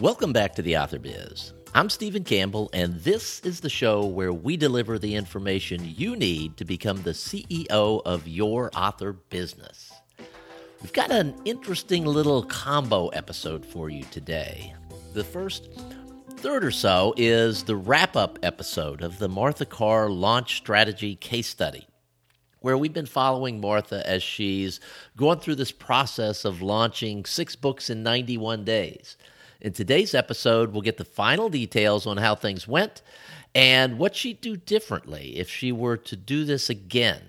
[0.00, 1.52] Welcome back to the Author Biz.
[1.72, 6.56] I'm Stephen Campbell, and this is the show where we deliver the information you need
[6.56, 9.92] to become the CEO of your author business.
[10.82, 14.74] We've got an interesting little combo episode for you today.
[15.12, 15.68] The first
[16.38, 21.46] third or so is the wrap up episode of the Martha Carr Launch Strategy Case
[21.46, 21.86] Study
[22.64, 24.80] where we've been following Martha as she's
[25.18, 29.18] going through this process of launching six books in 91 days.
[29.64, 33.00] In today's episode, we'll get the final details on how things went
[33.54, 37.22] and what she'd do differently if she were to do this again.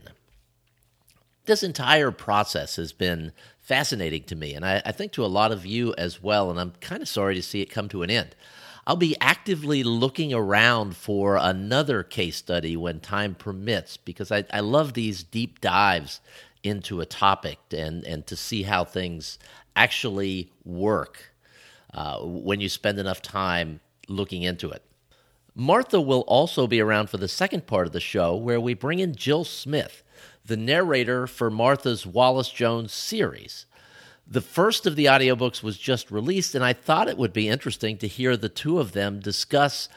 [1.45, 3.31] This entire process has been
[3.62, 6.59] fascinating to me, and I, I think to a lot of you as well, and
[6.59, 8.35] I'm kind of sorry to see it come to an end.
[8.85, 14.59] I'll be actively looking around for another case study when time permits because I, I
[14.59, 16.20] love these deep dives
[16.63, 19.40] into a topic and, and to see how things
[19.77, 21.32] actually work
[21.96, 24.84] uh, when you spend enough time looking into it.
[25.55, 28.99] Martha will also be around for the second part of the show, where we bring
[28.99, 30.04] in Jill Smith,
[30.46, 33.66] the narrator for Martha's Wallis Jones series.
[34.27, 37.98] The first of the audiobooks was just released, and I thought it would be interesting
[37.99, 39.88] to hear the two of them discuss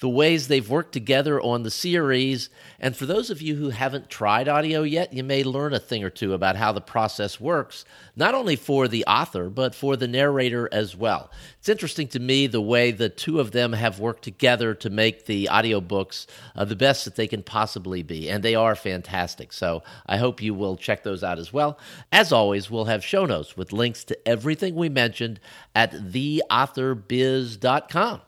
[0.00, 2.50] the ways they've worked together on the series.
[2.78, 6.02] And for those of you who haven't tried audio yet, you may learn a thing
[6.02, 7.84] or two about how the process works,
[8.16, 11.30] not only for the author, but for the narrator as well.
[11.58, 15.26] It's interesting to me the way the two of them have worked together to make
[15.26, 16.24] the audiobooks
[16.56, 18.30] uh, the best that they can possibly be.
[18.30, 19.52] And they are fantastic.
[19.52, 21.78] So I hope you will check those out as well.
[22.10, 25.40] As always, we'll have show notes with links to everything we mentioned
[25.74, 28.22] at theauthorbiz.com.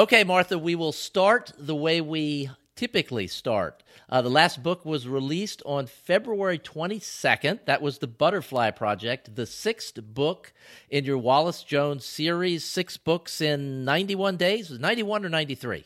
[0.00, 3.82] Okay, Martha, we will start the way we typically start.
[4.08, 7.66] Uh, the last book was released on February 22nd.
[7.66, 10.54] That was The Butterfly Project, the sixth book
[10.88, 14.70] in your Wallis Jones series, six books in 91 days.
[14.70, 15.84] Was 91 or 93?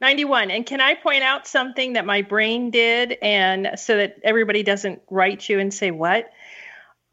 [0.00, 0.52] 91.
[0.52, 5.02] And can I point out something that my brain did and so that everybody doesn't
[5.10, 6.30] write you and say, What?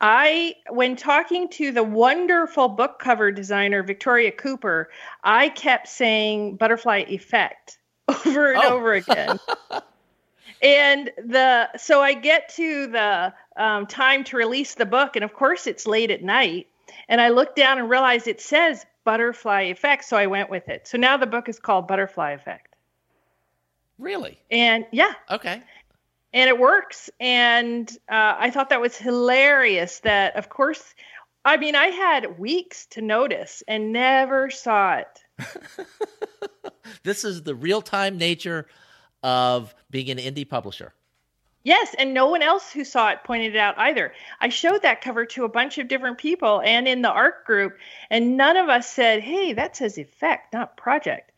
[0.06, 4.90] I, when talking to the wonderful book cover designer Victoria Cooper,
[5.24, 7.78] I kept saying butterfly effect
[8.10, 8.76] over and oh.
[8.76, 9.40] over again.
[10.62, 15.34] and the so I get to the um, time to release the book, and of
[15.34, 16.68] course it's late at night.
[17.08, 20.86] And I look down and realize it says butterfly effect, so I went with it.
[20.86, 22.76] So now the book is called Butterfly Effect.
[23.98, 24.38] Really?
[24.52, 25.14] And yeah.
[25.32, 25.64] Okay
[26.34, 27.10] and it works.
[27.20, 30.00] And uh, I thought that was hilarious.
[30.00, 30.96] That of course,
[31.46, 35.48] I mean, I had weeks to notice and never saw it.
[37.04, 38.68] this is the real time nature
[39.22, 40.94] of being an indie publisher.
[41.66, 44.14] Yes, and no one else who saw it pointed it out either.
[44.42, 47.78] I showed that cover to a bunch of different people and in the art group,
[48.10, 51.32] and none of us said, "Hey, that says effect, not project."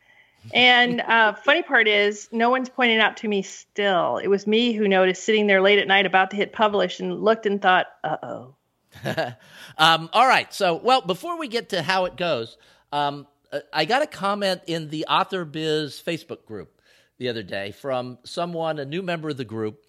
[0.54, 4.18] And uh, funny part is, no one's pointing out to me still.
[4.18, 7.24] It was me who noticed sitting there late at night about to hit publish and
[7.24, 8.56] looked and thought, uh oh.
[9.78, 10.54] um, all right.
[10.54, 12.58] So, well, before we get to how it goes,
[12.92, 13.28] um,
[13.74, 16.82] I got a comment in the Author Biz Facebook group
[17.18, 19.82] the other day from someone, a new member of the group,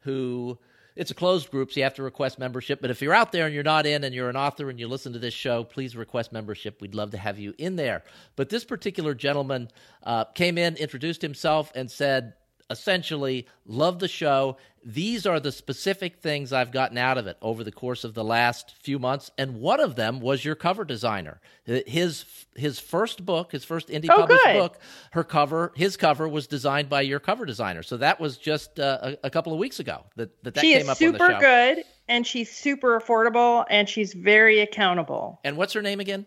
[0.00, 0.58] who
[0.96, 2.80] it's a closed group, so you have to request membership.
[2.80, 4.86] But if you're out there and you're not in and you're an author and you
[4.86, 6.80] listen to this show, please request membership.
[6.80, 8.04] We'd love to have you in there.
[8.36, 9.70] But this particular gentleman
[10.04, 12.34] uh, came in, introduced himself, and said,
[12.70, 17.62] essentially love the show these are the specific things i've gotten out of it over
[17.62, 21.40] the course of the last few months and one of them was your cover designer
[21.64, 22.24] his
[22.56, 24.58] his first book his first indie oh, published good.
[24.58, 24.78] book
[25.12, 28.98] her cover his cover was designed by your cover designer so that was just uh,
[29.02, 32.26] a, a, couple of weeks ago that that, that she came is super good and
[32.26, 36.26] she's super affordable and she's very accountable and what's her name again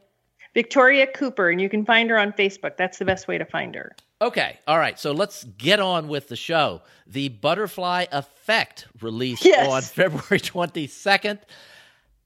[0.54, 2.78] Victoria Cooper, and you can find her on Facebook.
[2.78, 3.96] That's the best way to find her.
[4.22, 4.60] Okay.
[4.68, 5.00] All right.
[5.00, 6.82] So let's get on with the show.
[7.06, 9.68] The Butterfly Effect released yes.
[9.68, 11.40] on February 22nd.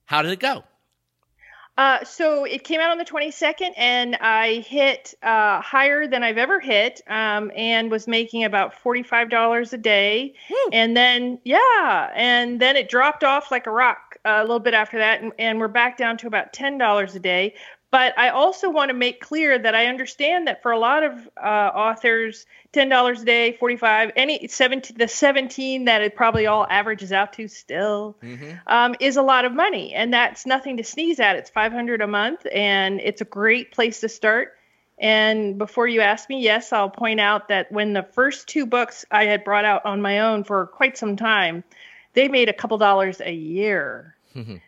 [0.05, 0.63] How did it go?
[1.77, 6.37] Uh, so it came out on the 22nd, and I hit uh, higher than I've
[6.37, 10.35] ever hit, um, and was making about $45 a day.
[10.49, 10.57] Woo.
[10.73, 14.73] And then, yeah, and then it dropped off like a rock uh, a little bit
[14.73, 17.55] after that, and, and we're back down to about $10 a day.
[17.91, 21.29] But I also want to make clear that I understand that for a lot of
[21.35, 26.65] uh, authors, ten dollars a day, forty-five, any seventeen, the seventeen that it probably all
[26.69, 28.51] averages out to still mm-hmm.
[28.67, 31.35] um, is a lot of money, and that's nothing to sneeze at.
[31.35, 34.55] It's five hundred a month, and it's a great place to start.
[34.97, 39.03] And before you ask me, yes, I'll point out that when the first two books
[39.11, 41.63] I had brought out on my own for quite some time,
[42.13, 44.15] they made a couple dollars a year.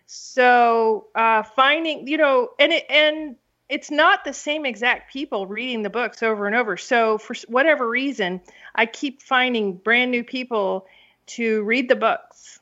[0.06, 3.36] So uh, finding, you know, and it, and
[3.70, 6.78] it's not the same exact people reading the books over and over.
[6.78, 8.42] So for whatever reason,
[8.76, 10.86] I keep finding brand new people
[11.26, 12.60] to read the books.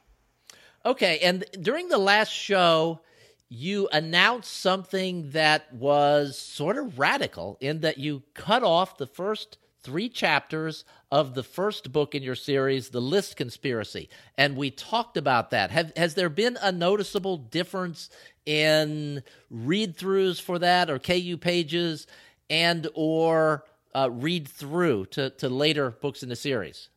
[0.86, 3.02] Okay, and during the last show,
[3.50, 9.58] you announced something that was sort of radical in that you cut off the first
[9.84, 14.10] three chapters of the first book in your series, The List Conspiracy.
[14.38, 15.72] And we talked about that.
[15.72, 18.10] Have, has there been a noticeable difference
[18.46, 22.08] in read throughs for that or KU pages
[22.50, 26.90] and or uh, read through to, to later books in the series?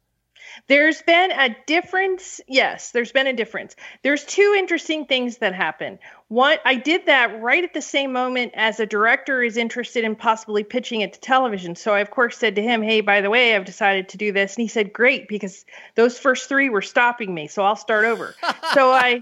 [0.66, 2.40] There's been a difference.
[2.48, 3.76] Yes, there's been a difference.
[4.02, 5.98] There's two interesting things that happen.
[6.28, 10.16] One, I did that right at the same moment as a director is interested in
[10.16, 11.76] possibly pitching it to television.
[11.76, 14.32] So I, of course, said to him, Hey, by the way, I've decided to do
[14.32, 14.56] this.
[14.56, 15.64] And he said, Great, because
[15.94, 17.46] those first three were stopping me.
[17.48, 18.34] So I'll start over.
[18.72, 19.20] so I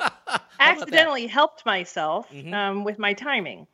[0.61, 2.55] accidentally helped myself mm-hmm.
[2.55, 3.67] um, with my timing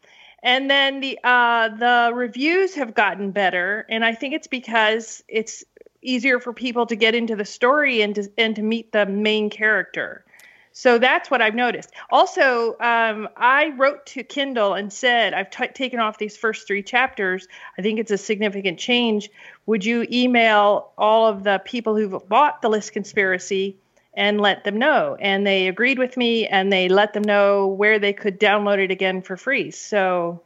[0.42, 5.64] and then the uh, the reviews have gotten better and i think it's because it's
[6.02, 9.50] easier for people to get into the story and to and to meet the main
[9.50, 10.24] character.
[10.72, 11.90] So that's what I've noticed.
[12.08, 16.84] Also, um, I wrote to Kindle and said, I've t- taken off these first three
[16.84, 17.48] chapters.
[17.76, 19.28] I think it's a significant change.
[19.66, 23.76] Would you email all of the people who've bought the list conspiracy
[24.14, 25.16] and let them know?
[25.18, 28.92] And they agreed with me and they let them know where they could download it
[28.92, 29.72] again for free.
[29.72, 30.42] So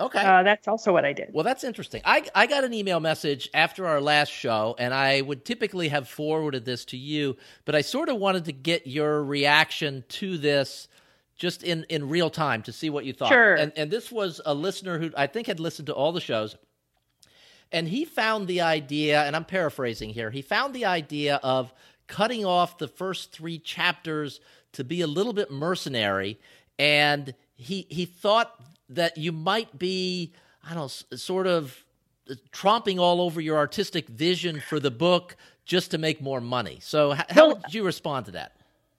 [0.00, 0.18] Okay.
[0.18, 1.28] Uh, that's also what I did.
[1.32, 2.00] Well, that's interesting.
[2.04, 6.08] I, I got an email message after our last show, and I would typically have
[6.08, 7.36] forwarded this to you,
[7.66, 10.88] but I sort of wanted to get your reaction to this
[11.36, 13.28] just in, in real time to see what you thought.
[13.28, 13.54] Sure.
[13.54, 16.56] And, and this was a listener who I think had listened to all the shows,
[17.70, 21.72] and he found the idea, and I'm paraphrasing here, he found the idea of
[22.06, 24.40] cutting off the first three chapters
[24.72, 26.38] to be a little bit mercenary,
[26.78, 28.54] and he, he thought
[28.90, 30.32] that you might be,
[30.64, 31.84] I don't know, sort of
[32.28, 36.78] uh, tromping all over your artistic vision for the book just to make more money.
[36.82, 38.56] So, how, well, did you respond to that?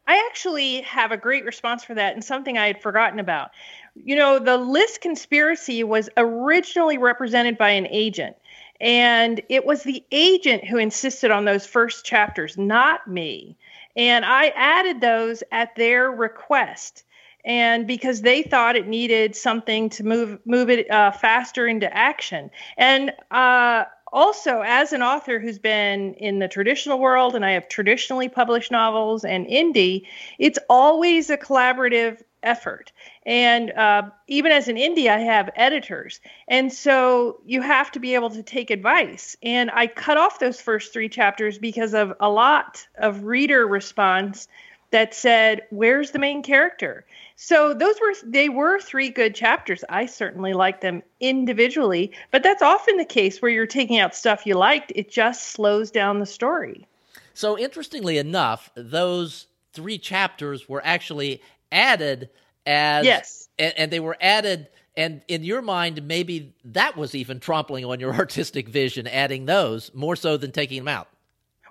[0.07, 3.51] I actually have a great response for that and something I had forgotten about.
[3.95, 8.35] You know, the list conspiracy was originally represented by an agent,
[8.79, 13.55] and it was the agent who insisted on those first chapters, not me.
[13.95, 17.03] And I added those at their request
[17.45, 22.49] and because they thought it needed something to move move it uh, faster into action.
[22.77, 27.69] And uh, also, as an author who's been in the traditional world, and I have
[27.69, 30.05] traditionally published novels and indie,
[30.37, 32.91] it's always a collaborative effort.
[33.25, 36.19] And uh, even as an indie, I have editors.
[36.47, 39.37] And so you have to be able to take advice.
[39.43, 44.47] And I cut off those first three chapters because of a lot of reader response
[44.91, 47.05] that said, Where's the main character?
[47.35, 49.83] So those were they were three good chapters.
[49.89, 54.45] I certainly liked them individually, but that's often the case where you're taking out stuff
[54.45, 54.91] you liked.
[54.95, 56.87] It just slows down the story.
[57.33, 61.41] So interestingly enough, those three chapters were actually
[61.71, 62.29] added
[62.65, 64.67] as yes, and, and they were added.
[64.97, 69.91] And in your mind, maybe that was even trampling on your artistic vision, adding those
[69.93, 71.07] more so than taking them out.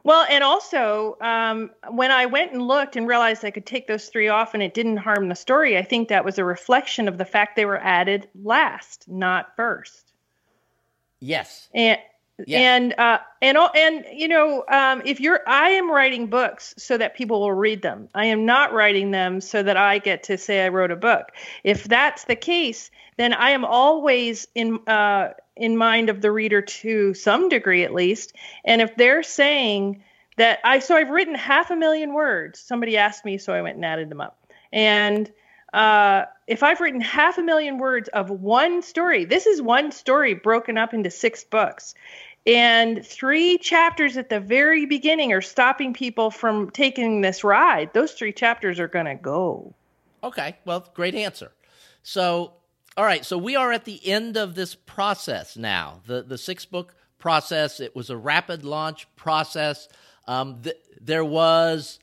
[0.02, 4.08] Well, and also um, when I went and looked and realized I could take those
[4.08, 7.18] three off and it didn't harm the story, I think that was a reflection of
[7.18, 10.12] the fact they were added last, not first.
[11.20, 11.68] Yes.
[11.74, 11.98] And
[12.46, 12.60] yes.
[12.60, 17.14] and uh, and and you know, um, if you're, I am writing books so that
[17.14, 18.08] people will read them.
[18.14, 21.32] I am not writing them so that I get to say I wrote a book.
[21.64, 24.80] If that's the case, then I am always in.
[24.86, 28.32] Uh, in mind of the reader to some degree at least.
[28.64, 30.02] And if they're saying
[30.38, 33.76] that I so I've written half a million words, somebody asked me, so I went
[33.76, 34.42] and added them up.
[34.72, 35.30] And
[35.72, 40.34] uh, if I've written half a million words of one story, this is one story
[40.34, 41.94] broken up into six books.
[42.46, 47.92] And three chapters at the very beginning are stopping people from taking this ride.
[47.92, 49.74] Those three chapters are going to go.
[50.24, 50.56] Okay.
[50.64, 51.52] Well, great answer.
[52.02, 52.54] So
[52.96, 56.00] all right, so we are at the end of this process now.
[56.06, 57.80] The the six book process.
[57.80, 59.88] It was a rapid launch process.
[60.26, 61.98] Um, th- there was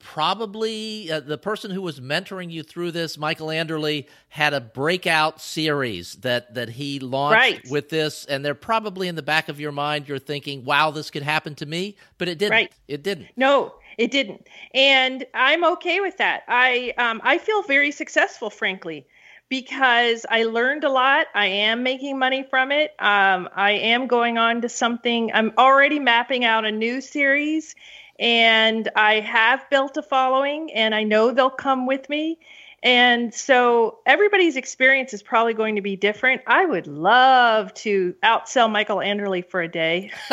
[0.00, 5.40] probably uh, the person who was mentoring you through this, Michael Anderle, had a breakout
[5.40, 7.70] series that that he launched right.
[7.70, 10.08] with this, and they're probably in the back of your mind.
[10.08, 12.52] You're thinking, "Wow, this could happen to me," but it didn't.
[12.52, 12.72] Right.
[12.88, 13.28] It didn't.
[13.36, 16.42] No, it didn't, and I'm okay with that.
[16.48, 19.06] I um, I feel very successful, frankly
[19.50, 21.26] because I learned a lot.
[21.34, 22.94] I am making money from it.
[23.00, 25.32] Um, I am going on to something.
[25.34, 27.74] I'm already mapping out a new series,
[28.20, 32.38] and I have built a following, and I know they'll come with me.
[32.82, 36.42] And so everybody's experience is probably going to be different.
[36.46, 40.10] I would love to outsell Michael Anderle for a day.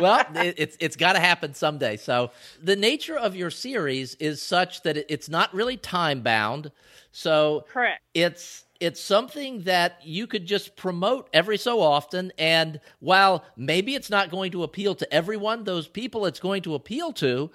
[0.00, 1.96] well, it, it's it's got to happen someday.
[1.96, 6.72] So the nature of your series is such that it, it's not really time bound.
[7.12, 8.02] So correct.
[8.12, 12.32] It's it's something that you could just promote every so often.
[12.38, 16.74] And while maybe it's not going to appeal to everyone, those people it's going to
[16.74, 17.50] appeal to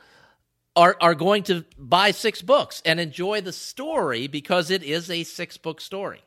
[0.76, 5.24] are, are going to buy six books and enjoy the story because it is a
[5.24, 6.24] six book story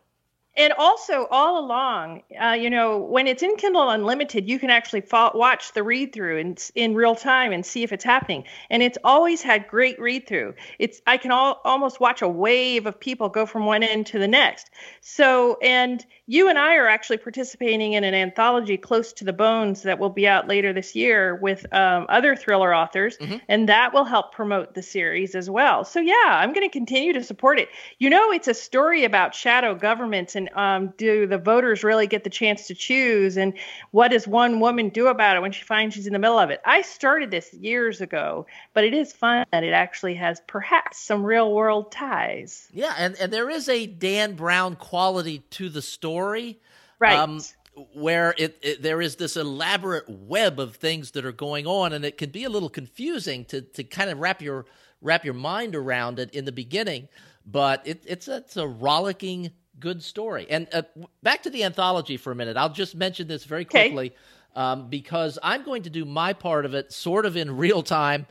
[0.56, 5.02] and also all along uh, you know when it's in kindle unlimited you can actually
[5.10, 8.44] watch the read through in, in real time and see if it's happening.
[8.70, 12.86] And it's always had great read through it's i can all, almost watch a wave
[12.86, 14.70] of people go from one end to the next.
[15.00, 19.82] So and you and i are actually participating in an anthology close to the bones
[19.82, 23.36] that will be out later this year with um, other thriller authors mm-hmm.
[23.48, 25.84] and that will help promote the series as well.
[25.84, 27.68] So yeah i'm going to continue to support it.
[27.98, 32.24] You know it's a story about shadow governments and um, do the voters really get
[32.24, 33.54] the chance to choose and
[33.92, 36.50] what does one woman do about it when she finds she's in the middle of
[36.50, 36.60] it?
[36.64, 41.22] I started this years ago but it is fun that it actually has perhaps some
[41.22, 42.68] real world ties.
[42.72, 46.15] Yeah and, and there is a dan brown quality to the story
[46.98, 47.40] right um,
[47.92, 52.04] where it, it, there is this elaborate web of things that are going on and
[52.04, 54.66] it can be a little confusing to to kind of wrap your
[55.02, 57.08] wrap your mind around it in the beginning
[57.46, 60.46] but it, it's a, it's a rollicking good story.
[60.50, 60.82] And uh,
[61.22, 62.56] back to the anthology for a minute.
[62.56, 64.16] I'll just mention this very quickly okay.
[64.54, 68.26] um, because I'm going to do my part of it sort of in real time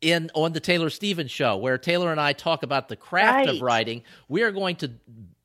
[0.00, 3.48] in on the Taylor Stevens show, where Taylor and I talk about the craft right.
[3.48, 4.02] of writing.
[4.28, 4.92] We are going to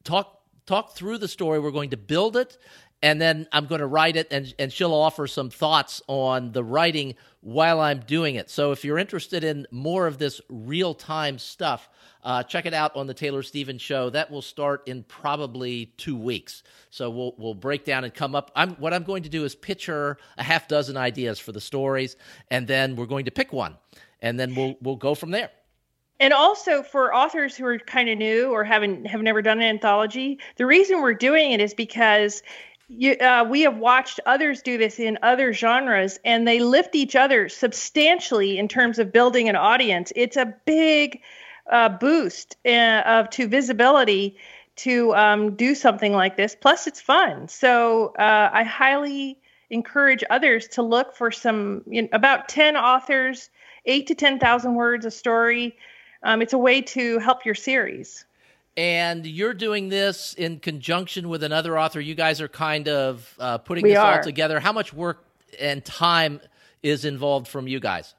[0.04, 0.39] talk
[0.70, 1.60] talk through the story.
[1.60, 2.58] We're going to build it,
[3.02, 6.64] and then I'm going to write it, and and she'll offer some thoughts on the
[6.64, 8.50] writing while I'm doing it.
[8.50, 11.90] So if you're interested in more of this real time stuff,
[12.24, 14.12] uh, check it out on the Taylor Stevens Show.
[14.12, 16.62] That will start in probably two weeks.
[16.92, 18.52] So we'll we'll break down and come up.
[18.56, 21.62] I'm, what I'm going to do is pitch her a half dozen ideas for the
[21.62, 22.16] stories,
[22.52, 23.76] and then we're going to pick one,
[24.22, 25.50] and then we'll we'll go from there.
[26.20, 29.68] And also for authors who are kind of new or haven't have never done an
[29.68, 32.44] anthology, the reason we're doing it is because
[32.90, 37.16] you, uh, we have watched others do this in other genres, and they lift each
[37.16, 40.12] other substantially in terms of building an audience.
[40.16, 41.22] It's a big
[41.72, 44.38] uh, boost uh, of to visibility
[44.78, 46.56] to um, do something like this.
[46.60, 47.48] Plus, it's fun.
[47.48, 49.38] So uh, I highly
[49.70, 53.52] encourage others to look for some you know, about ten authors,
[53.86, 55.78] eight to ten thousand words a story.
[56.24, 58.26] Um, it's a way to help your series.
[58.78, 62.00] And you're doing this in conjunction with another author.
[62.00, 64.18] You guys are kind of uh, putting we this are.
[64.18, 64.60] all together.
[64.60, 65.26] How much work
[65.60, 66.40] and time
[66.82, 68.14] is involved from you guys?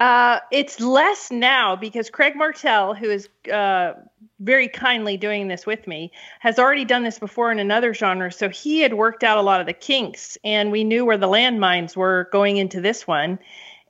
[0.00, 3.92] Uh, it's less now because Craig Martelle, who is uh,
[4.40, 6.10] very kindly doing this with me,
[6.40, 8.32] has already done this before in another genre.
[8.32, 11.28] So he had worked out a lot of the kinks, and we knew where the
[11.28, 13.38] landmines were going into this one.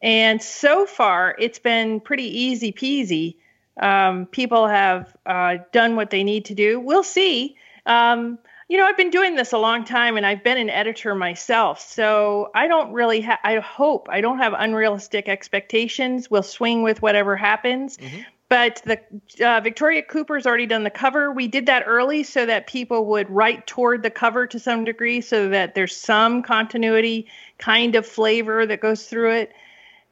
[0.03, 3.37] And so far, it's been pretty easy peasy.
[3.81, 6.81] Um, people have uh, done what they need to do.
[6.81, 7.57] We'll see.
[7.87, 11.15] Um, you know, I've been doing this a long time and I've been an editor
[11.15, 11.81] myself.
[11.81, 16.31] So I don't really have, I hope I don't have unrealistic expectations.
[16.31, 17.99] We'll swing with whatever happens.
[17.99, 18.21] Mm-hmm.
[18.49, 21.33] But the uh, Victoria Cooper's already done the cover.
[21.33, 25.23] We did that early so that people would write toward the cover to some degree
[25.23, 27.29] so that there's some continuity
[27.59, 29.53] kind of flavor that goes through it.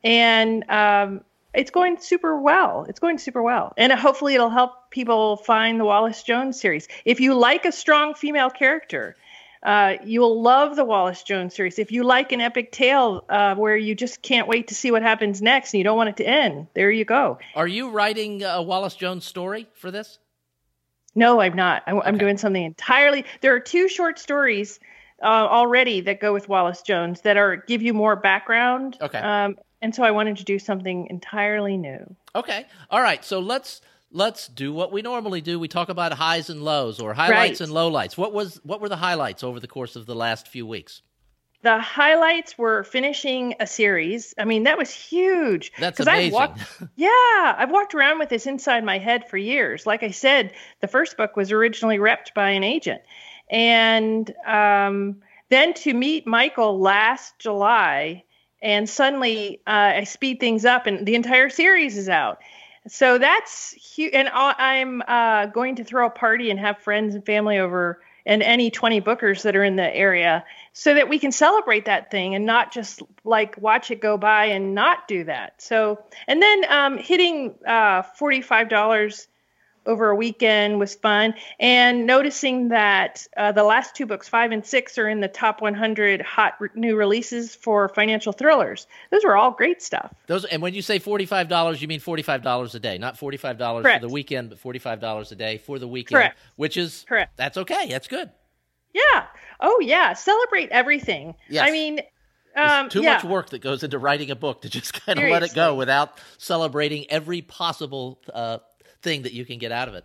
[0.02, 1.22] And um,
[1.54, 2.86] it's going super well.
[2.88, 3.72] It's going super well.
[3.76, 6.88] And hopefully it'll help people find the Wallis Jones series.
[7.04, 9.16] If you like a strong female character,
[9.62, 11.78] uh, you'll love the Wallis Jones series.
[11.78, 15.02] If you like an epic tale uh, where you just can't wait to see what
[15.02, 17.38] happens next and you don't want it to end, there you go.
[17.54, 20.18] Are you writing a Wallis Jones story for this?
[21.14, 21.82] No, I'm not.
[21.86, 22.08] I'm, okay.
[22.08, 23.24] I'm doing something entirely.
[23.40, 24.78] There are two short stories
[25.22, 28.96] uh, already that go with Wallis Jones that are give you more background.
[29.00, 29.18] Okay.
[29.18, 32.16] Um, and so I wanted to do something entirely new.
[32.34, 32.66] Okay.
[32.90, 33.24] All right.
[33.24, 33.80] So let's
[34.12, 35.58] let's do what we normally do.
[35.58, 37.68] We talk about highs and lows or highlights right.
[37.68, 38.16] and lowlights.
[38.16, 41.02] What was what were the highlights over the course of the last few weeks?
[41.62, 44.32] The highlights were finishing a series.
[44.38, 45.72] I mean, that was huge.
[45.78, 46.28] That's amazing.
[46.28, 46.60] I've walked,
[46.96, 49.84] yeah, I've walked around with this inside my head for years.
[49.84, 53.02] Like I said, the first book was originally repped by an agent,
[53.50, 55.16] and um,
[55.50, 58.24] then to meet Michael last July
[58.62, 62.40] and suddenly uh, I speed things up, and the entire series is out.
[62.88, 64.14] So that's huge.
[64.14, 68.42] And I'm uh, going to throw a party and have friends and family over and
[68.42, 72.34] any 20 bookers that are in the area so that we can celebrate that thing
[72.34, 75.60] and not just like watch it go by and not do that.
[75.60, 79.26] So, and then um, hitting uh, $45
[79.86, 84.64] over a weekend was fun and noticing that uh, the last two books five and
[84.64, 89.36] six are in the top 100 hot re- new releases for financial thrillers those were
[89.36, 93.16] all great stuff those and when you say $45 you mean $45 a day not
[93.18, 94.02] $45 Correct.
[94.02, 96.38] for the weekend but $45 a day for the weekend Correct.
[96.56, 97.36] which is Correct.
[97.36, 98.30] that's okay that's good
[98.94, 99.26] yeah
[99.60, 101.66] oh yeah celebrate everything yes.
[101.66, 102.00] i mean
[102.56, 103.14] um, too yeah.
[103.14, 105.74] much work that goes into writing a book to just kind of let it go
[105.74, 108.58] without celebrating every possible uh,
[109.02, 110.04] thing that you can get out of it.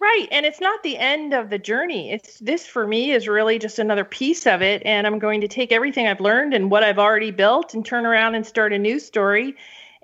[0.00, 2.10] Right, and it's not the end of the journey.
[2.10, 5.48] It's this for me is really just another piece of it, and I'm going to
[5.48, 8.78] take everything I've learned and what I've already built and turn around and start a
[8.78, 9.56] new story,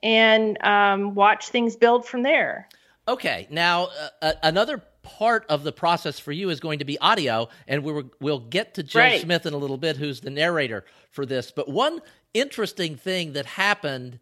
[0.02, 2.68] and um, watch things build from there.
[3.08, 3.88] Okay, now
[4.20, 8.04] uh, another part of the process for you is going to be audio, and we
[8.20, 9.20] will get to Jill right.
[9.22, 11.50] Smith in a little bit, who's the narrator for this.
[11.50, 12.02] But one
[12.34, 14.18] interesting thing that happened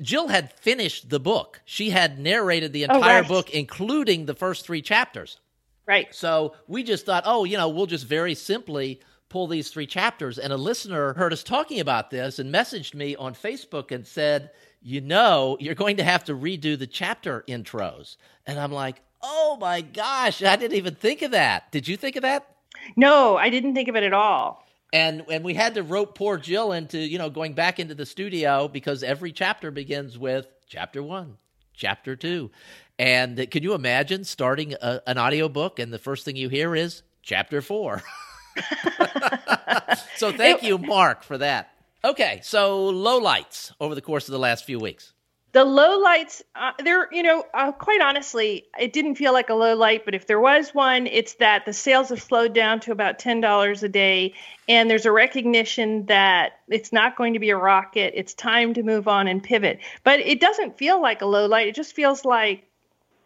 [0.00, 1.60] Jill had finished the book.
[1.64, 3.28] She had narrated the oh, entire oh, right.
[3.28, 5.38] book, including the first three chapters.
[5.86, 6.14] Right.
[6.14, 10.38] So we just thought, oh, you know, we'll just very simply pull these three chapters.
[10.38, 14.50] And a listener heard us talking about this and messaged me on Facebook and said,
[14.82, 18.16] you know, you're going to have to redo the chapter intros.
[18.46, 21.70] And I'm like, oh my gosh, I didn't even think of that.
[21.72, 22.46] Did you think of that?
[22.96, 26.36] No, I didn't think of it at all and and we had to rope poor
[26.36, 31.02] Jill into you know going back into the studio because every chapter begins with chapter
[31.02, 31.36] one,
[31.74, 32.50] chapter two,
[32.98, 37.02] and can you imagine starting a, an audiobook and the first thing you hear is
[37.22, 38.02] chapter four?
[40.16, 41.70] so thank you, Mark, for that.
[42.04, 45.12] Okay, so low lights over the course of the last few weeks
[45.52, 49.54] the low lights uh, there you know uh, quite honestly it didn't feel like a
[49.54, 52.92] low light but if there was one it's that the sales have slowed down to
[52.92, 54.34] about $10 a day
[54.70, 58.12] and there's a recognition that it's not going to be a rocket.
[58.16, 59.80] It's time to move on and pivot.
[60.04, 61.66] But it doesn't feel like a low light.
[61.66, 62.68] It just feels like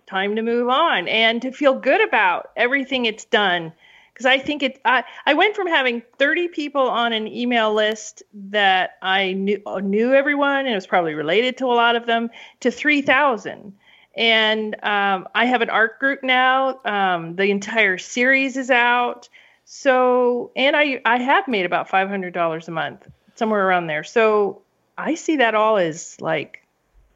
[0.06, 3.74] time to move on and to feel good about everything it's done
[4.14, 4.80] because I think it.
[4.84, 10.14] I I went from having 30 people on an email list that I knew knew
[10.14, 13.74] everyone and it was probably related to a lot of them to 3,000.
[14.16, 16.80] And um, I have an art group now.
[16.84, 19.28] Um, the entire series is out.
[19.64, 24.04] So, and I I have made about $500 a month, somewhere around there.
[24.04, 24.62] So
[24.96, 26.64] I see that all as like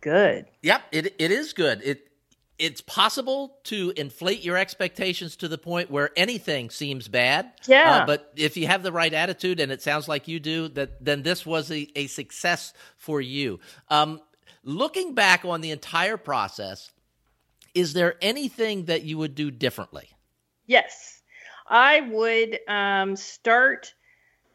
[0.00, 0.46] good.
[0.62, 1.80] Yep, it it is good.
[1.84, 2.08] It
[2.58, 7.52] it's possible to inflate your expectations to the point where anything seems bad.
[7.66, 7.98] Yeah.
[8.02, 11.04] Uh, but if you have the right attitude, and it sounds like you do, that
[11.04, 13.60] then this was a, a success for you.
[13.88, 14.20] Um,
[14.64, 16.90] looking back on the entire process,
[17.74, 20.08] is there anything that you would do differently?
[20.66, 21.22] Yes,
[21.66, 23.94] I would um, start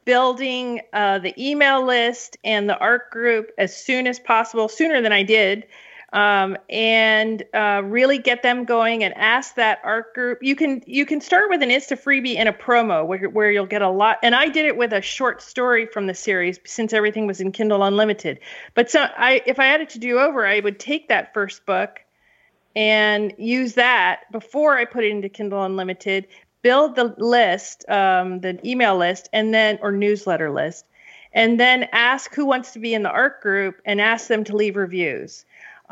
[0.04, 5.14] building uh, the email list and the art group as soon as possible, sooner than
[5.14, 5.66] I did
[6.14, 10.38] um, and uh, really get them going and ask that art group.
[10.42, 13.82] You can you can start with an Instafreebie and a promo where, where you'll get
[13.82, 14.20] a lot.
[14.22, 17.52] And I did it with a short story from the series since everything was in
[17.52, 18.40] Kindle Unlimited.
[18.76, 21.66] But so I if I had it to do over, I would take that first
[21.66, 22.00] book
[22.76, 26.28] and use that before I put it into Kindle Unlimited.
[26.62, 30.86] Build the list, um, the email list, and then or newsletter list,
[31.34, 34.56] and then ask who wants to be in the art group and ask them to
[34.56, 35.44] leave reviews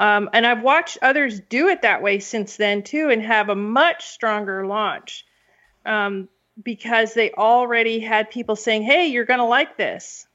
[0.02, 3.56] um, and I've watched others do it that way since then too, and have a
[3.56, 5.28] much stronger launch
[5.86, 6.28] um,
[6.64, 10.26] because they already had people saying, "Hey, you're going to like this."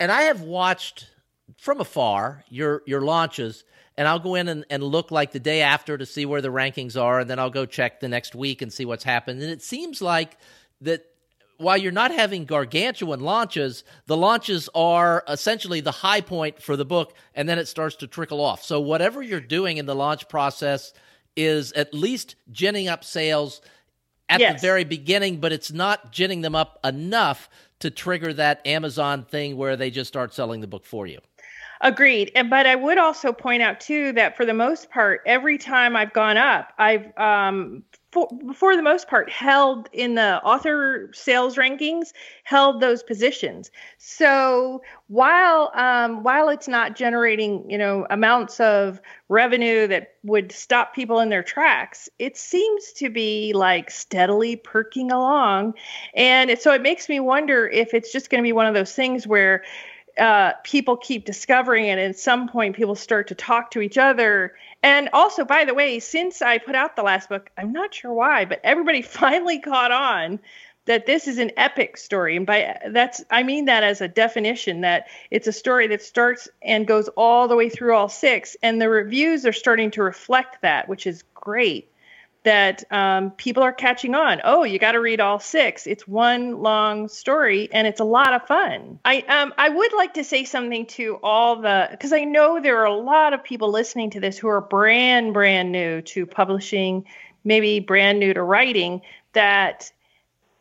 [0.00, 1.10] And I have watched
[1.58, 3.64] from afar your your launches,
[3.98, 6.48] and I'll go in and, and look like the day after to see where the
[6.48, 9.42] rankings are, and then I'll go check the next week and see what's happened.
[9.42, 10.38] And it seems like
[10.80, 11.04] that
[11.58, 16.84] while you're not having gargantuan launches, the launches are essentially the high point for the
[16.84, 18.62] book, and then it starts to trickle off.
[18.62, 20.92] So, whatever you're doing in the launch process
[21.36, 23.60] is at least ginning up sales
[24.28, 24.60] at yes.
[24.60, 27.48] the very beginning, but it's not ginning them up enough
[27.80, 31.18] to trigger that Amazon thing where they just start selling the book for you.
[31.84, 32.32] Agreed.
[32.34, 35.96] And but I would also point out too that for the most part, every time
[35.96, 41.56] I've gone up, I've um, for, for the most part held in the author sales
[41.56, 42.12] rankings
[42.44, 49.86] held those positions so while um, while it's not generating you know amounts of revenue
[49.88, 55.74] that would stop people in their tracks it seems to be like steadily perking along
[56.14, 58.74] and it, so it makes me wonder if it's just going to be one of
[58.74, 59.64] those things where
[60.18, 61.98] uh, people keep discovering it.
[61.98, 64.54] And at some point, people start to talk to each other.
[64.82, 68.12] And also, by the way, since I put out the last book, I'm not sure
[68.12, 70.40] why, but everybody finally caught on
[70.86, 74.82] that this is an epic story and by that's i mean that as a definition
[74.82, 78.80] that it's a story that starts and goes all the way through all six and
[78.80, 81.90] the reviews are starting to reflect that which is great
[82.44, 84.40] that um, people are catching on.
[84.44, 85.86] Oh you got to read all six.
[85.86, 89.00] It's one long story and it's a lot of fun.
[89.04, 92.78] I um, i would like to say something to all the because i know there
[92.78, 97.04] are a lot of people listening to this who are brand brand new to publishing
[97.44, 99.02] maybe brand new to writing
[99.32, 99.90] that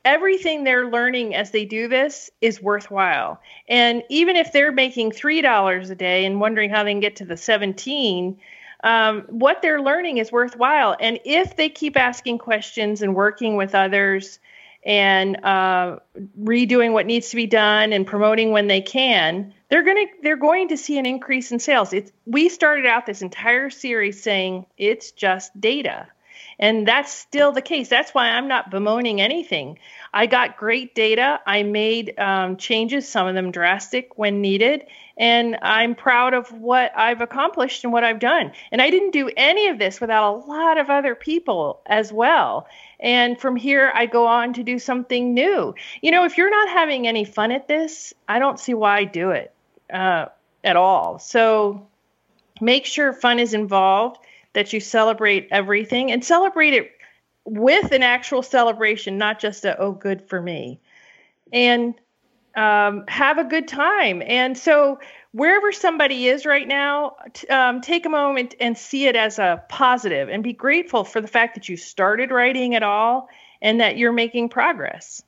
[0.05, 3.39] everything they're learning as they do this is worthwhile.
[3.69, 7.25] And even if they're making $3 a day and wondering how they can get to
[7.25, 8.37] the 17,
[8.83, 10.95] um, what they're learning is worthwhile.
[10.99, 14.39] And if they keep asking questions and working with others
[14.85, 15.99] and uh,
[16.39, 20.67] redoing what needs to be done and promoting when they can, they're gonna they're going
[20.67, 21.93] to see an increase in sales.
[21.93, 26.07] It's we started out this entire series saying it's just data.
[26.59, 27.89] And that's still the case.
[27.89, 29.79] That's why I'm not bemoaning anything.
[30.13, 31.39] I got great data.
[31.47, 34.85] I made um, changes, some of them drastic when needed.
[35.17, 38.51] And I'm proud of what I've accomplished and what I've done.
[38.71, 42.67] And I didn't do any of this without a lot of other people as well.
[42.99, 45.75] And from here, I go on to do something new.
[46.01, 49.03] You know, if you're not having any fun at this, I don't see why I
[49.03, 49.53] do it
[49.93, 50.27] uh,
[50.63, 51.19] at all.
[51.19, 51.87] So
[52.59, 54.17] make sure fun is involved
[54.53, 56.91] that you celebrate everything and celebrate it
[57.45, 60.79] with an actual celebration, not just a, oh, good for me.
[61.51, 61.93] And
[62.55, 64.21] um, have a good time.
[64.25, 64.99] And so,
[65.31, 69.63] wherever somebody is right now, t- um, take a moment and see it as a
[69.69, 73.29] positive and be grateful for the fact that you started writing at all
[73.61, 75.23] and that you're making progress.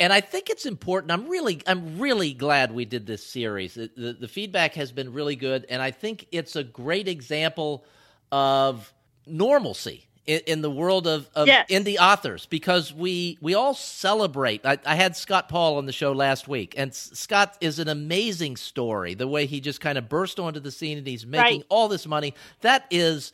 [0.00, 1.10] And I think it's important.
[1.10, 3.74] I'm really, I'm really glad we did this series.
[3.74, 7.84] The, the, the feedback has been really good, and I think it's a great example
[8.30, 8.92] of
[9.26, 11.66] normalcy in, in the world of, of yes.
[11.68, 14.64] indie authors because we we all celebrate.
[14.64, 18.56] I, I, had Scott Paul on the show last week, and Scott is an amazing
[18.56, 19.14] story.
[19.14, 21.66] The way he just kind of burst onto the scene and he's making right.
[21.70, 22.34] all this money.
[22.60, 23.32] That is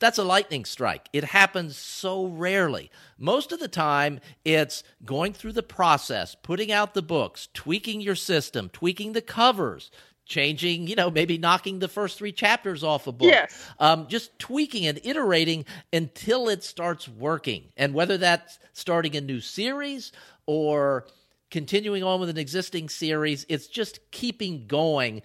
[0.00, 1.08] that's a lightning strike.
[1.14, 2.90] It happens so rarely.
[3.16, 8.16] Most of the time, it's going through the process, putting out the books, tweaking your
[8.16, 9.90] system, tweaking the covers,
[10.26, 13.28] changing, you know, maybe knocking the first three chapters off a book.
[13.28, 13.54] Yes.
[13.78, 17.64] Um, just tweaking and iterating until it starts working.
[17.76, 20.12] And whether that's starting a new series
[20.46, 21.06] or
[21.50, 25.22] continuing on with an existing series, it's just keeping going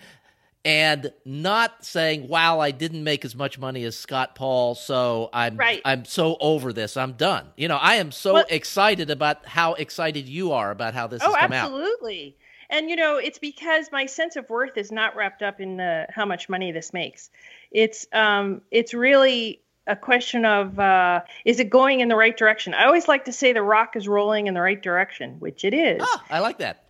[0.66, 5.56] and not saying, "Wow, I didn't make as much money as Scott Paul, so I'm
[5.56, 5.82] right.
[5.86, 6.98] I'm so over this.
[6.98, 10.94] I'm done." You know, I am so well, excited about how excited you are about
[10.94, 11.56] how this oh, has come absolutely.
[11.56, 11.84] out.
[11.86, 12.38] Absolutely.
[12.70, 16.06] And you know, it's because my sense of worth is not wrapped up in the
[16.10, 17.30] how much money this makes.
[17.72, 22.74] It's um it's really a question of uh, is it going in the right direction?
[22.74, 25.74] I always like to say the rock is rolling in the right direction, which it
[25.74, 26.02] is.
[26.02, 26.84] Ah, I like that.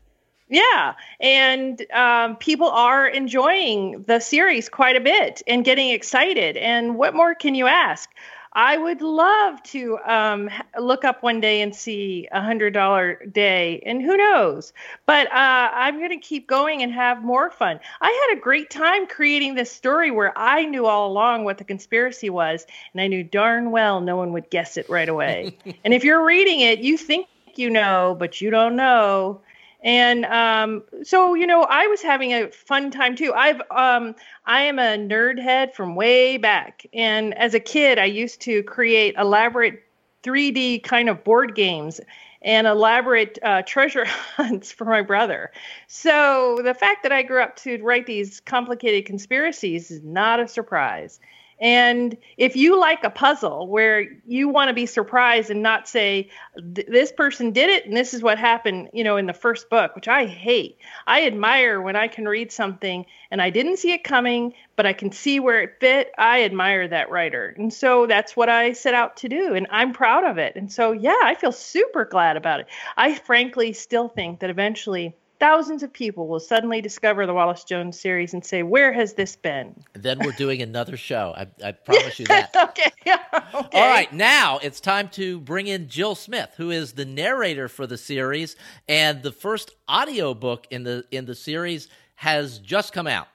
[0.49, 6.57] Yeah, and um, people are enjoying the series quite a bit and getting excited.
[6.57, 8.09] And what more can you ask?
[8.53, 13.81] I would love to um, look up one day and see a hundred dollar day,
[13.85, 14.73] and who knows?
[15.05, 17.79] But uh, I'm going to keep going and have more fun.
[18.01, 21.63] I had a great time creating this story where I knew all along what the
[21.63, 25.55] conspiracy was, and I knew darn well no one would guess it right away.
[25.83, 29.41] and if you're reading it, you think you know, but you don't know.
[29.81, 33.33] And um, so, you know, I was having a fun time too.
[33.33, 34.15] I've um,
[34.45, 38.61] I am a nerd head from way back, and as a kid, I used to
[38.63, 39.83] create elaborate
[40.23, 42.01] 3D kind of board games
[42.41, 45.51] and elaborate uh, treasure hunts for my brother.
[45.87, 50.47] So the fact that I grew up to write these complicated conspiracies is not a
[50.47, 51.19] surprise.
[51.59, 56.29] And if you like a puzzle where you want to be surprised and not say,
[56.55, 59.95] this person did it and this is what happened, you know, in the first book,
[59.95, 60.77] which I hate.
[61.05, 64.93] I admire when I can read something and I didn't see it coming, but I
[64.93, 66.11] can see where it fit.
[66.17, 67.53] I admire that writer.
[67.57, 69.53] And so that's what I set out to do.
[69.53, 70.55] And I'm proud of it.
[70.55, 72.67] And so, yeah, I feel super glad about it.
[72.95, 77.99] I frankly still think that eventually thousands of people will suddenly discover the Wallis Jones
[77.99, 81.33] series and say, "Where has this been?" Then we're doing another show.
[81.35, 82.55] I, I promise you that.
[82.55, 82.91] okay.
[83.53, 83.79] okay.
[83.79, 84.11] All right.
[84.13, 88.55] Now it's time to bring in Jill Smith, who is the narrator for the series,
[88.87, 93.27] and the first audio book in the in the series has just come out.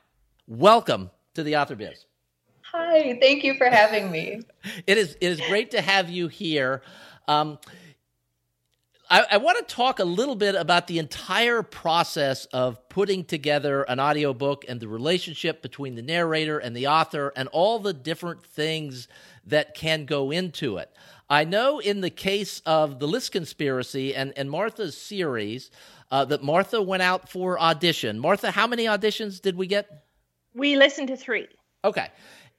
[0.47, 2.05] Welcome to the Author Biz.
[2.73, 3.19] Hi.
[3.21, 4.43] Thank you for having me.
[4.87, 6.83] it is it is great to have you here.
[7.29, 7.59] Um,
[9.11, 13.83] I, I want to talk a little bit about the entire process of putting together
[13.83, 18.45] an audiobook and the relationship between the narrator and the author and all the different
[18.45, 19.09] things
[19.47, 20.91] that can go into it.
[21.29, 25.71] I know in the case of the List Conspiracy and, and Martha's series
[26.11, 28.19] uh, that Martha went out for audition.
[28.19, 30.07] Martha, how many auditions did we get?
[30.55, 31.49] We listened to three.
[31.85, 32.09] Okay.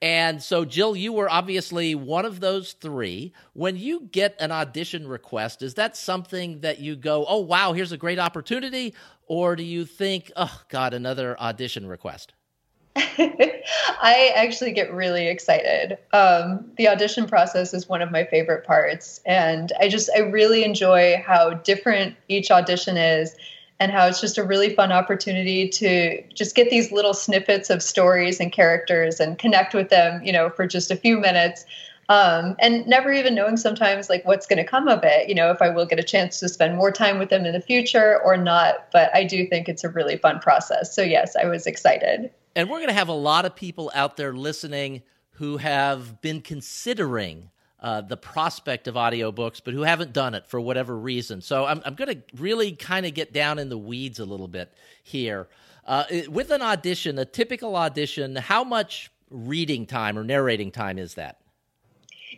[0.02, 3.34] And so, Jill, you were obviously one of those three.
[3.54, 7.92] When you get an audition request, is that something that you go, oh, wow, here's
[7.92, 8.94] a great opportunity?
[9.28, 12.34] Or do you think, oh, God, another audition request?
[12.96, 15.98] I actually get really excited.
[16.14, 19.22] Um, the audition process is one of my favorite parts.
[19.26, 23.36] And I just, I really enjoy how different each audition is
[23.80, 27.84] and how it's just a really fun opportunity to just get these little snippets of
[27.84, 31.66] stories and characters and connect with them, you know, for just a few minutes.
[32.08, 35.50] Um, and never even knowing sometimes like what's going to come of it, you know,
[35.50, 38.22] if I will get a chance to spend more time with them in the future
[38.24, 38.92] or not.
[38.92, 40.96] But I do think it's a really fun process.
[40.96, 42.30] So, yes, I was excited.
[42.56, 46.42] And we're going to have a lot of people out there listening who have been
[46.42, 51.42] considering uh, the prospect of audiobooks, but who haven't done it for whatever reason.
[51.42, 54.48] So I'm, I'm going to really kind of get down in the weeds a little
[54.48, 55.48] bit here.
[55.86, 61.16] Uh, with an audition, a typical audition, how much reading time or narrating time is
[61.16, 61.38] that?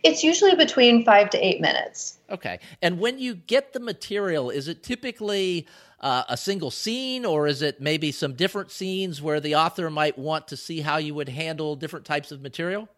[0.04, 2.18] It's usually between five to eight minutes.
[2.30, 2.60] Okay.
[2.82, 5.66] And when you get the material, is it typically
[6.00, 10.18] uh, a single scene or is it maybe some different scenes where the author might
[10.18, 12.88] want to see how you would handle different types of material?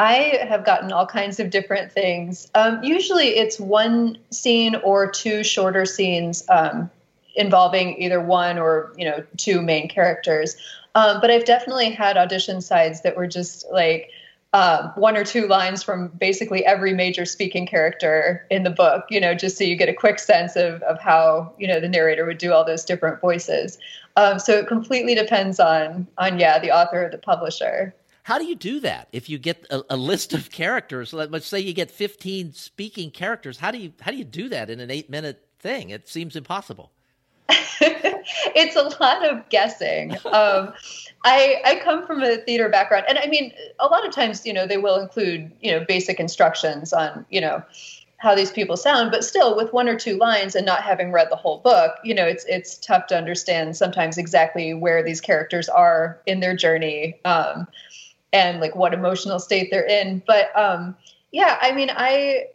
[0.00, 2.50] I have gotten all kinds of different things.
[2.54, 6.90] Um, usually it's one scene or two shorter scenes um,
[7.34, 10.56] involving either one or you know two main characters.
[10.94, 14.10] Um, but I've definitely had audition sides that were just like
[14.54, 19.20] uh, one or two lines from basically every major speaking character in the book, you
[19.20, 22.24] know, just so you get a quick sense of, of how, you know, the narrator
[22.24, 23.78] would do all those different voices.
[24.16, 27.94] Um, so it completely depends on, on, yeah, the author or the publisher.
[28.22, 29.08] How do you do that?
[29.12, 33.58] If you get a, a list of characters, let's say you get 15 speaking characters,
[33.58, 35.90] how do you how do you do that in an 8-minute thing?
[35.90, 36.90] It seems impossible.
[37.80, 40.12] it's a lot of guessing.
[40.26, 40.72] Um,
[41.24, 44.52] I I come from a theater background, and I mean, a lot of times, you
[44.52, 47.62] know, they will include you know basic instructions on you know
[48.20, 51.28] how these people sound, but still, with one or two lines and not having read
[51.30, 55.68] the whole book, you know, it's it's tough to understand sometimes exactly where these characters
[55.70, 57.18] are in their journey.
[57.24, 57.66] Um,
[58.32, 60.22] and like what emotional state they're in.
[60.26, 60.96] But um,
[61.32, 62.46] yeah, I mean, I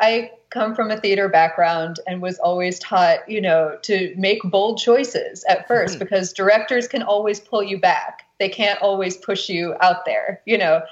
[0.00, 4.78] I come from a theater background and was always taught, you know, to make bold
[4.78, 5.98] choices at 1st mm-hmm.
[5.98, 8.22] because directors can always pull you back.
[8.38, 10.82] They can't always push you out there, you know.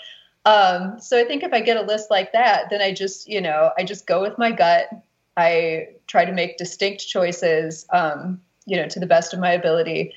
[0.44, 3.40] Um, so I think if I get a list like that, then I just, you
[3.40, 4.88] know, I just go with my gut.
[5.36, 10.12] I try to make distinct choices, um, you know, to the best of my ability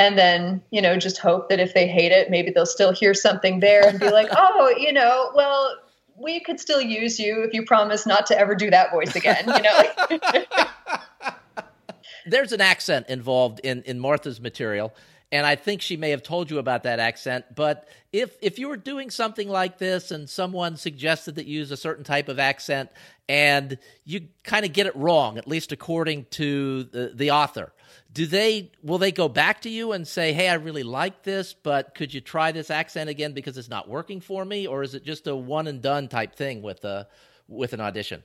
[0.00, 3.14] and then you know just hope that if they hate it maybe they'll still hear
[3.14, 5.76] something there and be like oh you know well
[6.16, 9.44] we could still use you if you promise not to ever do that voice again
[9.46, 10.18] you know?
[12.26, 14.92] There's an accent involved in in martha's material
[15.32, 17.44] and I think she may have told you about that accent.
[17.54, 21.70] But if if you were doing something like this and someone suggested that you use
[21.70, 22.90] a certain type of accent
[23.28, 27.72] and you kind of get it wrong, at least according to the, the author,
[28.12, 31.54] do they will they go back to you and say hey i really like this
[31.54, 34.94] but could you try this accent again because it's not working for me or is
[34.94, 37.06] it just a one and done type thing with a
[37.48, 38.22] with an audition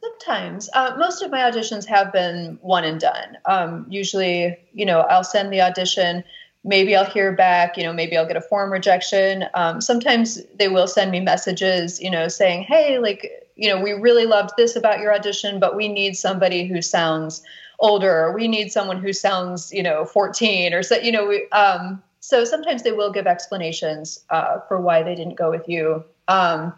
[0.00, 0.68] sometimes.
[0.74, 3.38] Uh, most of my auditions have been one and done.
[3.46, 6.24] Um, usually you know i'll send the audition.
[6.64, 9.46] Maybe i'll hear back you know maybe i'll get a form rejection.
[9.54, 13.92] Um, sometimes they will send me messages you know saying hey like you know we
[13.92, 17.42] really loved this about your audition but we need somebody who sounds
[17.78, 21.48] older or we need someone who sounds you know 14 or so you know we,
[21.50, 26.04] um, so sometimes they will give explanations uh, for why they didn't go with you.
[26.26, 26.72] Um,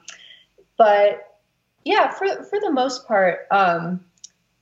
[0.77, 1.28] but
[1.89, 4.05] yeah for for the most part um,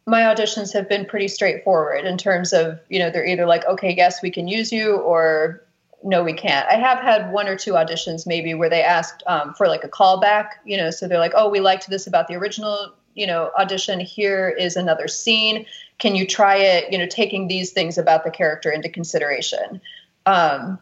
[0.06, 3.92] my auditions have been pretty straightforward in terms of you know they're either like okay
[3.94, 5.62] yes we can use you or
[6.04, 6.68] no we can't.
[6.68, 9.88] I have had one or two auditions maybe where they asked um, for like a
[9.88, 13.50] callback you know so they're like oh we liked this about the original you know
[13.58, 13.98] audition.
[13.98, 15.66] Here is another scene.
[15.98, 16.92] Can you try it?
[16.92, 19.80] You know taking these things about the character into consideration.
[20.26, 20.78] Um,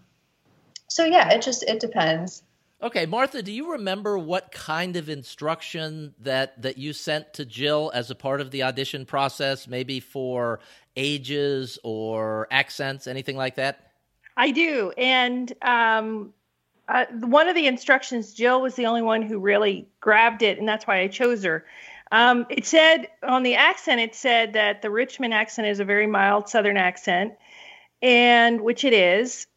[0.89, 2.43] so yeah it just it depends
[2.85, 7.91] okay martha do you remember what kind of instruction that that you sent to jill
[7.95, 10.61] as a part of the audition process maybe for
[10.97, 13.91] ages or accents anything like that
[14.37, 16.33] i do and um,
[16.89, 20.69] uh, one of the instructions jill was the only one who really grabbed it and
[20.69, 21.65] that's why i chose her
[22.13, 26.07] Um, it said on the accent, it said that the Richmond accent is a very
[26.07, 27.35] mild Southern accent,
[28.03, 29.49] and which it is.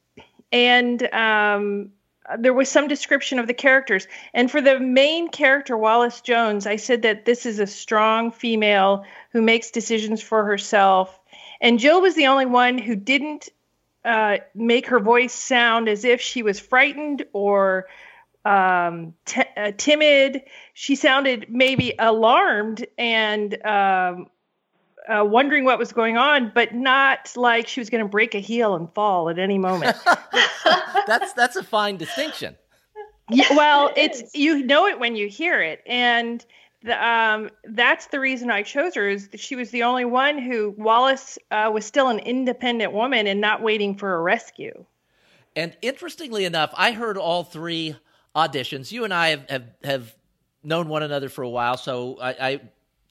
[0.52, 1.92] And um,
[2.38, 4.08] there was some description of the characters.
[4.34, 9.06] And for the main character, Wallis Jones, I said that this is a strong female
[9.32, 11.18] who makes decisions for herself.
[11.62, 13.50] And Jill was the only one who didn't
[14.04, 17.88] uh, make her voice sound as if she was frightened or
[18.46, 20.44] um, t- uh, timid.
[20.74, 24.28] She sounded maybe alarmed and um,
[25.08, 28.40] uh, wondering what was going on, but not like she was going to break a
[28.40, 29.98] heel and fall at any moment.
[31.08, 32.56] that's that's a fine distinction.
[33.30, 36.46] Yeah, well, it it's you know it when you hear it, and
[36.84, 39.10] the, um, that's the reason I chose her.
[39.10, 43.42] Is she was the only one who Wallis uh, was still an independent woman and
[43.42, 44.86] not waiting for a rescue.
[45.56, 47.96] And interestingly enough, I heard all three
[48.36, 48.92] auditions.
[48.92, 50.16] You and I have have, have
[50.64, 52.62] known one another for a while, so I, I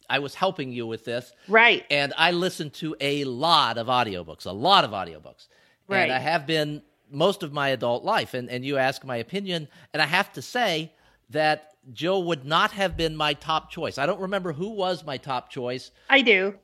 [0.08, 1.32] I was helping you with this.
[1.48, 1.84] Right.
[1.90, 5.48] And I listen to a lot of audiobooks, a lot of audiobooks.
[5.88, 6.02] Right.
[6.02, 8.34] And I have been most of my adult life.
[8.34, 9.68] And, and you ask my opinion.
[9.92, 10.92] And I have to say
[11.30, 13.98] that Jill would not have been my top choice.
[13.98, 15.90] I don't remember who was my top choice.
[16.10, 16.54] I do.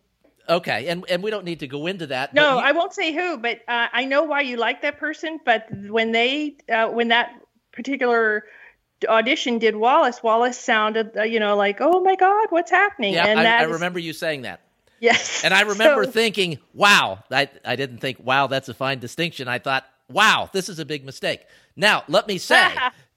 [0.48, 2.35] Okay, and and we don't need to go into that.
[2.35, 5.38] No, you, I won't say who, but uh, I know why you like that person.
[5.44, 7.40] But when they, uh, when that
[7.72, 8.44] particular
[9.05, 13.15] audition did Wallis, Wallis sounded, uh, you know, like, oh my God, what's happening?
[13.15, 14.61] Yeah, and I, I remember you saying that.
[15.01, 15.43] Yes.
[15.43, 19.49] And I remember so, thinking, wow, I, I didn't think, wow, that's a fine distinction.
[19.49, 21.41] I thought, wow, this is a big mistake.
[21.75, 22.73] Now, let me say,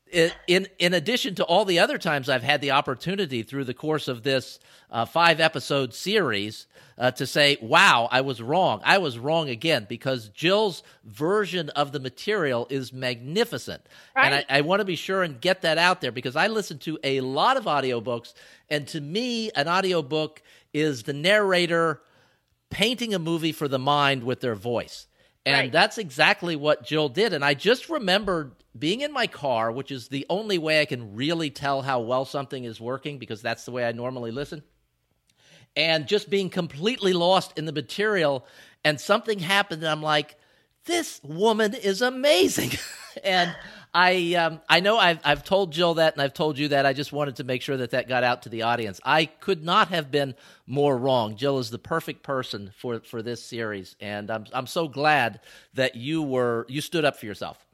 [0.47, 4.07] in in addition to all the other times I've had the opportunity through the course
[4.07, 8.81] of this uh, five episode series uh, to say, "Wow, I was wrong.
[8.83, 13.81] I was wrong again," because Jill's version of the material is magnificent,
[14.15, 14.25] right.
[14.25, 16.79] and I, I want to be sure and get that out there because I listen
[16.79, 18.33] to a lot of audiobooks,
[18.69, 20.41] and to me, an audiobook
[20.73, 22.01] is the narrator
[22.69, 25.07] painting a movie for the mind with their voice.
[25.45, 25.71] And right.
[25.71, 27.33] that's exactly what Jill did.
[27.33, 31.15] And I just remembered being in my car, which is the only way I can
[31.15, 34.63] really tell how well something is working because that's the way I normally listen,
[35.75, 38.45] and just being completely lost in the material.
[38.83, 40.35] And something happened, and I'm like,
[40.85, 42.71] this woman is amazing.
[43.23, 43.55] and
[43.95, 46.85] I um, I know I've I've told Jill that and I've told you that.
[46.85, 48.99] I just wanted to make sure that that got out to the audience.
[49.05, 50.35] I could not have been
[50.67, 51.37] more wrong.
[51.37, 55.39] Jill is the perfect person for for this series, and I'm I'm so glad
[55.75, 57.65] that you were you stood up for yourself.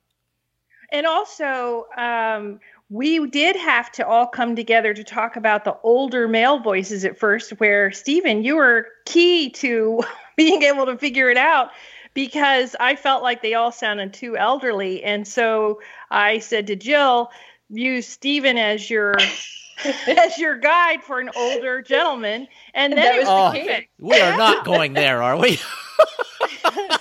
[0.91, 6.27] And also, um, we did have to all come together to talk about the older
[6.27, 7.60] male voices at first.
[7.60, 10.03] Where Stephen, you were key to
[10.38, 11.71] being able to figure it out
[12.13, 15.03] because I felt like they all sounded too elderly.
[15.03, 15.79] And so
[16.12, 17.32] I said to Jill,
[17.69, 19.15] use Stephen as your
[20.08, 22.47] as your guide for an older gentleman.
[22.74, 25.60] And then it was oh, the We are not going there, are we?
[26.63, 27.00] but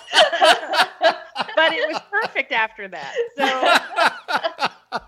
[1.72, 3.14] it was perfect after that.
[4.90, 4.98] So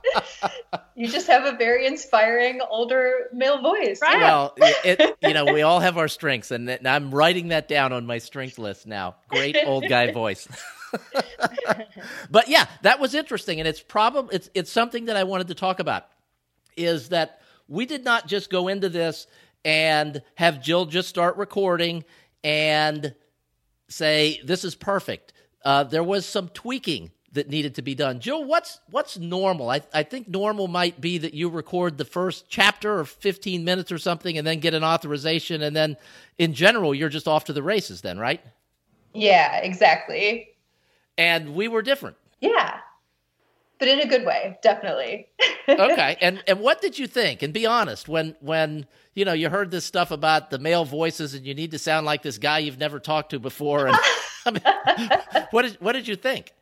[0.94, 4.00] you just have a very inspiring older male voice.
[4.02, 4.20] Right.
[4.20, 8.06] Well, it, you know, we all have our strengths, and I'm writing that down on
[8.06, 9.16] my strength list now.
[9.28, 10.48] Great old guy voice.
[12.30, 15.54] but yeah, that was interesting, and it's probably it's it's something that I wanted to
[15.54, 16.06] talk about.
[16.76, 19.26] Is that we did not just go into this
[19.64, 22.04] and have Jill just start recording
[22.42, 23.14] and
[23.88, 25.32] say this is perfect.
[25.64, 28.20] Uh, there was some tweaking that needed to be done.
[28.20, 29.70] Jill, what's what's normal?
[29.70, 33.90] I, I think normal might be that you record the first chapter or 15 minutes
[33.90, 35.96] or something and then get an authorization and then
[36.38, 38.40] in general you're just off to the races then, right?
[39.14, 40.51] Yeah, exactly.
[41.18, 42.16] And we were different.
[42.40, 42.80] Yeah.
[43.78, 45.28] But in a good way, definitely.
[45.68, 46.16] okay.
[46.20, 47.42] And and what did you think?
[47.42, 51.34] And be honest, when when you know you heard this stuff about the male voices
[51.34, 53.96] and you need to sound like this guy you've never talked to before and
[54.46, 56.52] I mean, what did what did you think?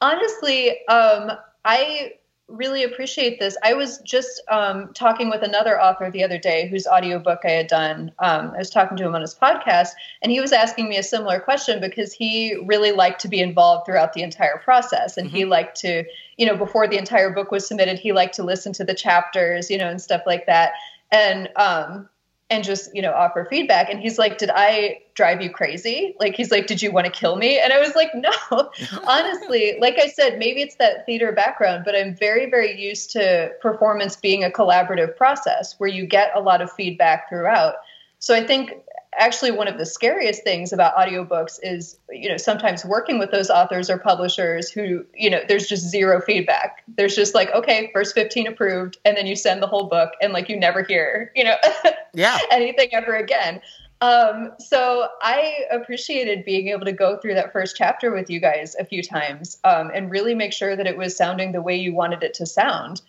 [0.00, 1.32] Honestly, um,
[1.64, 2.14] I
[2.48, 3.56] really appreciate this.
[3.64, 7.66] I was just um, talking with another author the other day whose audiobook I had
[7.66, 8.12] done.
[8.20, 9.90] Um, I was talking to him on his podcast,
[10.22, 13.86] and he was asking me a similar question because he really liked to be involved
[13.86, 15.16] throughout the entire process.
[15.16, 15.36] And mm-hmm.
[15.36, 16.04] he liked to,
[16.36, 19.68] you know, before the entire book was submitted, he liked to listen to the chapters,
[19.68, 20.72] you know, and stuff like that.
[21.10, 22.08] And um,
[22.48, 23.90] and just you know offer feedback.
[23.90, 26.14] And he's like did i drive you crazy?
[26.20, 27.58] Like he's like did you want to kill me?
[27.58, 28.30] And i was like no.
[29.06, 33.50] Honestly like i said maybe it's that theater background but i'm very very used to
[33.60, 37.74] performance being a collaborative process where you get a lot of feedback throughout.
[38.18, 38.72] So i think
[39.18, 43.50] actually one of the scariest things about audiobooks is you know sometimes working with those
[43.50, 46.82] authors or publishers who you know there's just zero feedback.
[46.96, 50.32] There's just like okay first 15 approved and then you send the whole book and
[50.32, 51.56] like you never hear you know
[52.14, 52.38] yeah.
[52.50, 53.60] anything ever again.
[54.02, 58.76] Um, so I appreciated being able to go through that first chapter with you guys
[58.78, 61.94] a few times um, and really make sure that it was sounding the way you
[61.94, 63.00] wanted it to sound,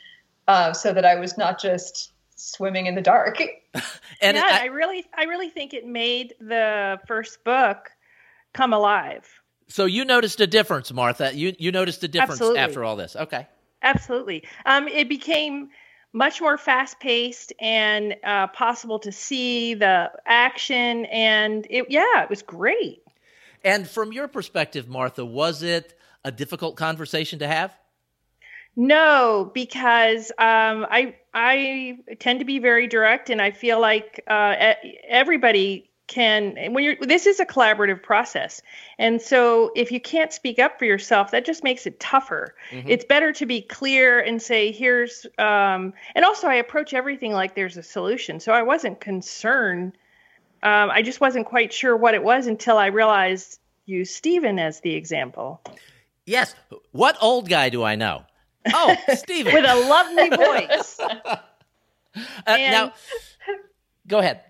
[0.48, 3.40] uh, so that I was not just swimming in the dark.
[4.22, 7.90] and yeah, I, I really, I really think it made the first book
[8.54, 9.28] come alive.
[9.68, 11.36] So you noticed a difference, Martha.
[11.36, 12.60] You you noticed a difference Absolutely.
[12.60, 13.16] after all this.
[13.16, 13.48] Okay.
[13.82, 14.44] Absolutely.
[14.66, 15.70] Um, it became
[16.14, 21.06] much more fast paced and uh, possible to see the action.
[21.06, 23.04] And it, yeah, it was great.
[23.64, 27.78] And from your perspective, Martha, was it a difficult conversation to have?
[28.80, 34.76] No, because um, I I tend to be very direct, and I feel like uh,
[35.08, 38.62] everybody can when you're this is a collaborative process.
[39.00, 42.56] And so if you can't speak up for yourself that just makes it tougher.
[42.72, 42.88] Mm-hmm.
[42.88, 47.56] it's better to be clear and say here's um, and also i approach everything like
[47.56, 48.40] there's a solution.
[48.40, 49.98] So i wasn't concerned
[50.64, 54.80] um, i just wasn't quite sure what it was until i realized you, stephen as
[54.82, 55.62] the example.
[56.26, 56.56] Yes.
[56.92, 58.24] What old guy do i know
[58.74, 61.00] oh stephen with a lovely voice.
[62.48, 62.94] Uh, and, now
[64.08, 64.42] go ahead.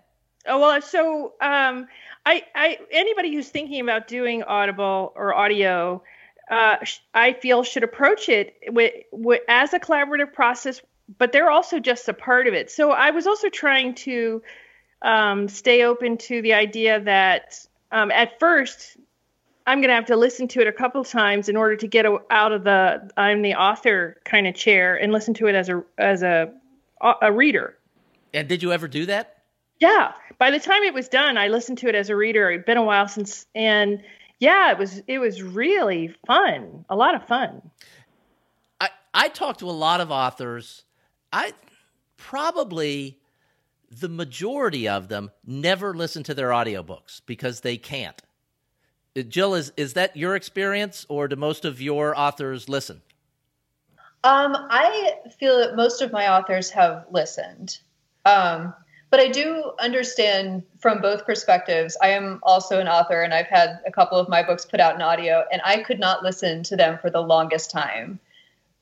[0.45, 1.87] Oh well, so um,
[2.25, 6.01] I, I anybody who's thinking about doing Audible or audio,
[6.49, 6.77] uh,
[7.13, 10.81] I feel should approach it with, with, as a collaborative process,
[11.17, 12.71] but they're also just a part of it.
[12.71, 14.41] So I was also trying to
[15.01, 18.97] um, stay open to the idea that um, at first
[19.67, 22.05] I'm going to have to listen to it a couple times in order to get
[22.31, 25.83] out of the I'm the author kind of chair and listen to it as a
[25.97, 26.51] as a
[27.21, 27.77] a reader.
[28.33, 29.43] And did you ever do that?
[29.79, 30.13] Yeah.
[30.39, 32.49] By the time it was done, I listened to it as a reader.
[32.49, 34.01] It'd been a while since, and
[34.39, 36.85] yeah, it was it was really fun.
[36.89, 37.61] A lot of fun.
[38.79, 40.85] I I talked to a lot of authors.
[41.33, 41.53] I
[42.15, 43.19] probably
[43.91, 48.21] the majority of them never listen to their audiobooks because they can't.
[49.23, 53.01] Jill, is is that your experience, or do most of your authors listen?
[54.23, 57.79] Um, I feel that most of my authors have listened.
[58.25, 58.73] Um,
[59.09, 61.95] but I do understand from both perspectives.
[62.01, 64.95] I am also an author and I've had a couple of my books put out
[64.95, 68.19] in audio, and I could not listen to them for the longest time.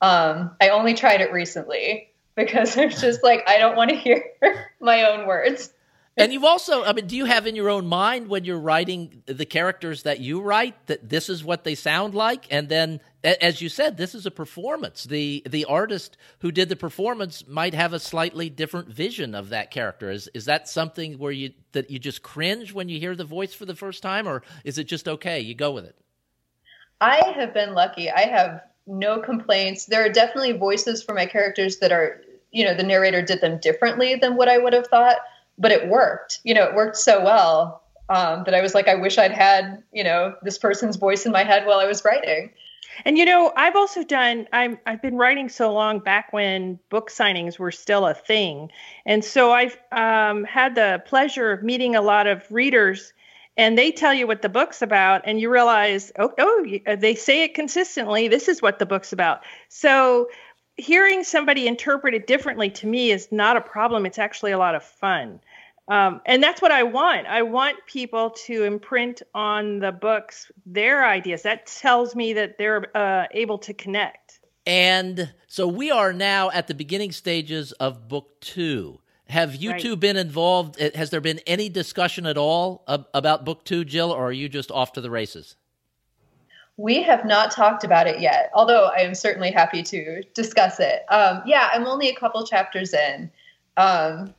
[0.00, 4.24] Um, I only tried it recently because it's just like, I don't want to hear
[4.80, 5.72] my own words.
[6.18, 9.22] And you've also, I mean, do you have in your own mind when you're writing
[9.26, 12.46] the characters that you write that this is what they sound like?
[12.50, 15.04] And then, as you said, this is a performance.
[15.04, 19.70] The the artist who did the performance might have a slightly different vision of that
[19.70, 20.10] character.
[20.10, 23.52] Is is that something where you that you just cringe when you hear the voice
[23.52, 25.40] for the first time, or is it just okay?
[25.40, 25.96] You go with it.
[26.98, 28.10] I have been lucky.
[28.10, 29.84] I have no complaints.
[29.84, 33.58] There are definitely voices for my characters that are, you know, the narrator did them
[33.58, 35.18] differently than what I would have thought
[35.58, 36.40] but it worked.
[36.44, 39.82] You know, it worked so well um, that I was like, I wish I'd had,
[39.92, 42.52] you know, this person's voice in my head while I was writing.
[43.04, 44.48] And you know, I've also done.
[44.52, 48.70] I'm I've been writing so long back when book signings were still a thing,
[49.04, 53.12] and so I've um, had the pleasure of meeting a lot of readers,
[53.56, 57.42] and they tell you what the book's about, and you realize, oh, oh, they say
[57.42, 58.28] it consistently.
[58.28, 59.42] This is what the book's about.
[59.68, 60.28] So
[60.76, 64.06] hearing somebody interpret it differently to me is not a problem.
[64.06, 65.40] It's actually a lot of fun.
[65.88, 67.26] Um, and that's what I want.
[67.26, 71.42] I want people to imprint on the books their ideas.
[71.42, 74.40] That tells me that they're uh, able to connect.
[74.66, 79.00] And so we are now at the beginning stages of book two.
[79.28, 79.80] Have you right.
[79.80, 80.80] two been involved?
[80.80, 84.70] Has there been any discussion at all about book two, Jill, or are you just
[84.72, 85.56] off to the races?
[86.78, 91.04] We have not talked about it yet, although I am certainly happy to discuss it.
[91.08, 93.30] Um, yeah, I'm only a couple chapters in.
[93.76, 94.34] Um,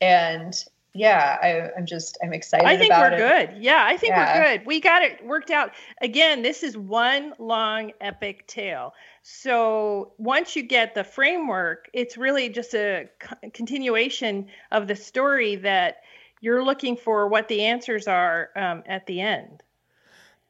[0.00, 0.54] and
[0.94, 2.66] yeah, I, am just I'm excited.
[2.66, 3.18] I think we're it.
[3.50, 3.62] good.
[3.62, 4.36] Yeah, I think yeah.
[4.36, 4.66] we're good.
[4.66, 5.72] We got it worked out.
[6.02, 8.92] Again, this is one long epic tale.
[9.22, 13.08] So once you get the framework, it's really just a
[13.54, 15.98] continuation of the story that
[16.42, 19.62] you're looking for what the answers are um, at the end.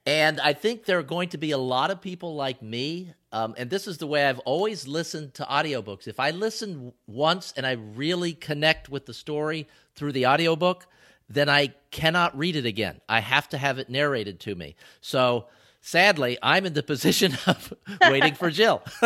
[0.04, 3.12] And I think there are going to be a lot of people like me.
[3.30, 6.08] Um, and this is the way I've always listened to audiobooks.
[6.08, 10.86] If I listen once and I really connect with the story through the audiobook,
[11.28, 13.00] then I cannot read it again.
[13.08, 14.74] I have to have it narrated to me.
[15.00, 15.46] So
[15.80, 17.72] sadly, I'm in the position of
[18.02, 18.82] waiting for Jill.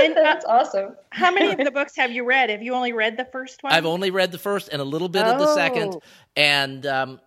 [0.00, 0.96] and, That's awesome.
[1.10, 2.50] how many of the books have you read?
[2.50, 3.72] Have you only read the first one?
[3.72, 5.32] I've only read the first and a little bit oh.
[5.32, 5.94] of the second.
[5.94, 6.02] Oh.
[6.36, 7.20] And um,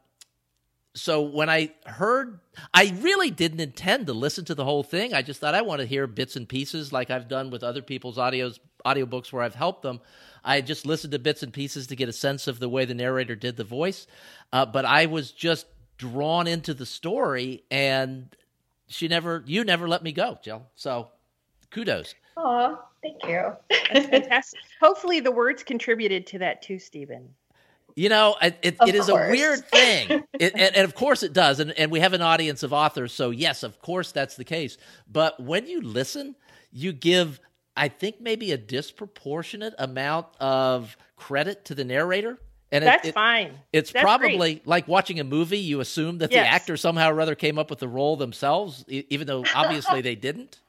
[0.95, 2.39] so when I heard,
[2.73, 5.13] I really didn't intend to listen to the whole thing.
[5.13, 7.81] I just thought I want to hear bits and pieces, like I've done with other
[7.81, 10.01] people's audios, audiobooks where I've helped them.
[10.43, 12.93] I just listened to bits and pieces to get a sense of the way the
[12.93, 14.05] narrator did the voice.
[14.51, 15.65] Uh, but I was just
[15.97, 18.27] drawn into the story, and
[18.87, 20.67] she never, you never let me go, Jill.
[20.75, 21.09] So
[21.71, 22.13] kudos.
[22.37, 23.53] Aw, thank you.
[23.91, 24.59] That's fantastic.
[24.79, 27.29] Hopefully, the words contributed to that too, Stephen.
[27.95, 30.23] You know, it, it, it is a weird thing.
[30.39, 31.59] It, and, and, of course it does.
[31.59, 33.13] And, and we have an audience of authors.
[33.13, 34.77] So, yes, of course that's the case.
[35.07, 36.35] But when you listen,
[36.71, 37.39] you give,
[37.77, 42.39] I think, maybe a disproportionate amount of credit to the narrator.
[42.71, 43.59] And that's fine.
[43.71, 44.67] It's that's probably great.
[44.67, 45.59] like watching a movie.
[45.59, 46.43] You assume that yes.
[46.43, 50.15] the actor somehow or other came up with the role themselves, even though obviously they
[50.15, 50.59] didn't.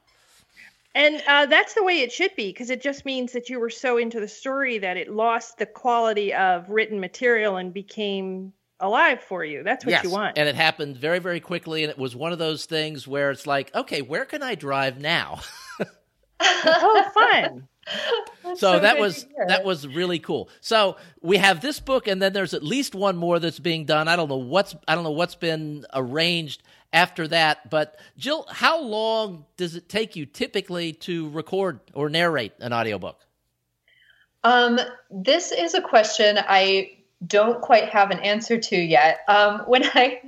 [0.95, 3.70] And uh, that's the way it should be because it just means that you were
[3.70, 9.20] so into the story that it lost the quality of written material and became alive
[9.20, 9.64] for you.
[9.64, 10.05] That's what yes.
[10.05, 10.38] you want.
[10.38, 11.82] And it happened very, very quickly.
[11.82, 15.01] And it was one of those things where it's like, okay, where can I drive
[15.01, 15.40] now?
[16.40, 17.68] oh, fun.
[18.42, 20.49] so, so that was that was really cool.
[20.61, 24.09] So we have this book, and then there's at least one more that's being done.
[24.09, 26.62] I don't know what's I don't know what's been arranged
[26.95, 27.68] after that.
[27.68, 33.20] But Jill, how long does it take you typically to record or narrate an audiobook?
[34.45, 34.78] Um,
[35.11, 36.92] this is a question I
[37.26, 39.20] don't quite have an answer to yet.
[39.28, 40.20] Um, when I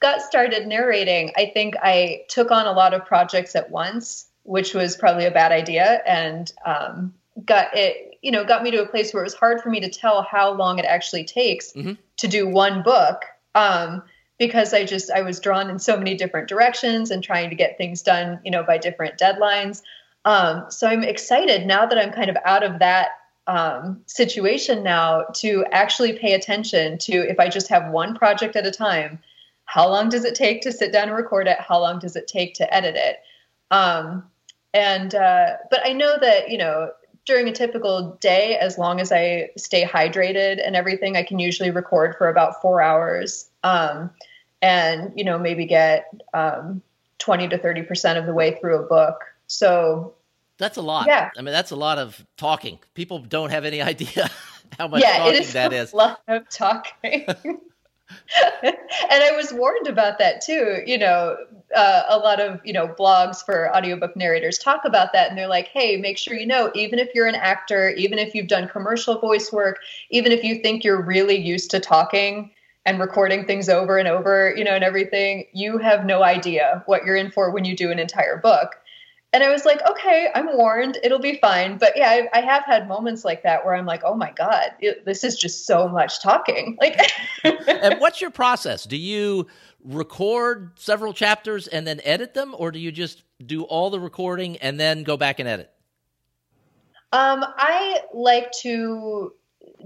[0.00, 4.74] got started narrating, I think I took on a lot of projects at once, which
[4.74, 7.14] was probably a bad idea, and um,
[7.44, 8.18] got it.
[8.22, 10.22] You know, got me to a place where it was hard for me to tell
[10.22, 11.94] how long it actually takes mm-hmm.
[12.18, 13.22] to do one book.
[13.56, 14.04] Um,
[14.38, 17.78] because I just I was drawn in so many different directions and trying to get
[17.78, 19.82] things done, you know, by different deadlines.
[20.24, 23.10] Um, so I'm excited now that I'm kind of out of that
[23.46, 28.66] um, situation now to actually pay attention to if I just have one project at
[28.66, 29.18] a time,
[29.64, 31.58] how long does it take to sit down and record it?
[31.58, 33.16] How long does it take to edit it?
[33.70, 34.24] Um,
[34.74, 36.90] and uh, but I know that you know
[37.24, 41.70] during a typical day, as long as I stay hydrated and everything, I can usually
[41.70, 43.48] record for about four hours.
[43.62, 44.10] Um,
[44.60, 46.82] and you know maybe get um,
[47.18, 49.24] 20 to 30 percent of the way through a book.
[49.46, 50.14] So
[50.58, 51.06] that's a lot.
[51.06, 51.30] yeah.
[51.36, 52.78] I mean that's a lot of talking.
[52.94, 54.30] People don't have any idea
[54.78, 55.92] how much yeah, talking it is that is.
[55.94, 57.26] a lot of talking.
[59.10, 60.82] And I was warned about that too.
[60.86, 61.36] You know,
[61.74, 65.48] uh, a lot of you know blogs for audiobook narrators talk about that, and they're
[65.48, 68.68] like, "Hey, make sure you know, even if you're an actor, even if you've done
[68.68, 69.78] commercial voice work,
[70.10, 72.50] even if you think you're really used to talking,
[72.84, 77.04] and recording things over and over, you know, and everything, you have no idea what
[77.04, 78.76] you're in for when you do an entire book.
[79.34, 80.98] And I was like, okay, I'm warned.
[81.02, 81.78] It'll be fine.
[81.78, 84.72] But yeah, I, I have had moments like that where I'm like, oh my God,
[84.78, 86.76] it, this is just so much talking.
[86.82, 87.00] Like,
[87.44, 88.84] and what's your process?
[88.84, 89.46] Do you
[89.84, 94.56] record several chapters and then edit them, or do you just do all the recording
[94.58, 95.70] and then go back and edit?
[97.12, 99.32] Um, I like to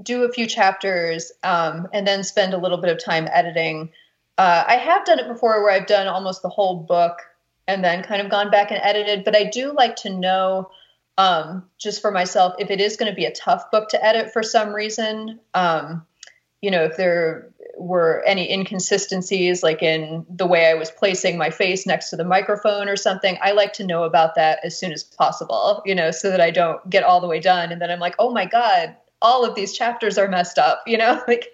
[0.03, 3.91] do a few chapters um, and then spend a little bit of time editing.
[4.39, 7.18] Uh, I have done it before where I've done almost the whole book
[7.66, 10.70] and then kind of gone back and edited, but I do like to know
[11.18, 14.33] um, just for myself if it is going to be a tough book to edit
[14.33, 15.41] for some reason.
[15.55, 16.07] Um,
[16.61, 21.51] you know, if there were any inconsistencies, like in the way I was placing my
[21.51, 24.93] face next to the microphone or something, I like to know about that as soon
[24.93, 27.91] as possible, you know, so that I don't get all the way done and then
[27.91, 31.49] I'm like, oh my God, all of these chapters are messed up you know like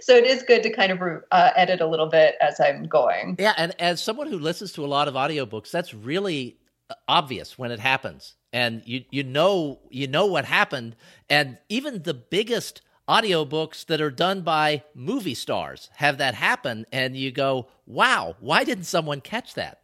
[0.00, 3.36] so it is good to kind of uh, edit a little bit as i'm going.
[3.38, 6.56] Yeah and as someone who listens to a lot of audiobooks that's really
[6.88, 8.34] uh, obvious when it happens.
[8.52, 10.96] And you you know you know what happened.
[11.28, 17.16] And even the biggest audiobooks that are done by movie stars have that happen and
[17.16, 19.78] you go wow why didn't someone catch that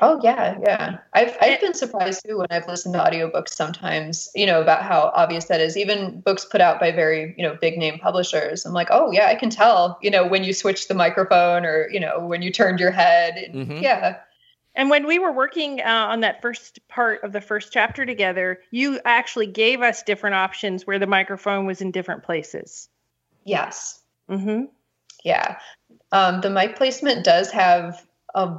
[0.00, 0.98] Oh yeah, yeah.
[1.14, 5.10] I've I've been surprised too when I've listened to audiobooks sometimes, you know, about how
[5.14, 5.76] obvious that is.
[5.76, 8.66] Even books put out by very, you know, big name publishers.
[8.66, 11.88] I'm like, oh yeah, I can tell, you know, when you switched the microphone or,
[11.90, 13.50] you know, when you turned your head.
[13.54, 13.78] Mm-hmm.
[13.78, 14.18] Yeah.
[14.74, 18.60] And when we were working uh, on that first part of the first chapter together,
[18.70, 22.90] you actually gave us different options where the microphone was in different places.
[23.44, 24.00] Yes.
[24.28, 24.64] Mm-hmm.
[25.24, 25.56] Yeah.
[26.12, 28.58] Um, the mic placement does have a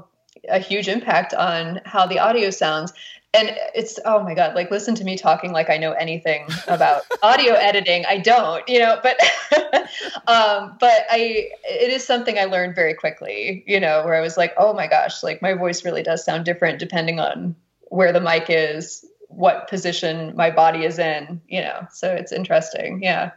[0.50, 2.94] a huge impact on how the audio sounds
[3.34, 7.04] and it's oh my god like listen to me talking like i know anything about
[7.22, 9.20] audio editing i don't you know but
[10.28, 14.38] um but i it is something i learned very quickly you know where i was
[14.38, 17.56] like oh my gosh like my voice really does sound different depending on
[17.90, 21.88] where the mic is what position my body is in, you know.
[21.92, 23.02] So it's interesting.
[23.04, 23.32] Yeah.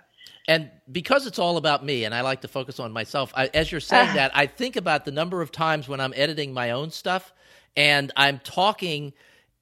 [0.51, 3.71] And because it's all about me and I like to focus on myself, I, as
[3.71, 4.15] you're saying ah.
[4.15, 7.33] that, I think about the number of times when I'm editing my own stuff
[7.77, 9.13] and I'm talking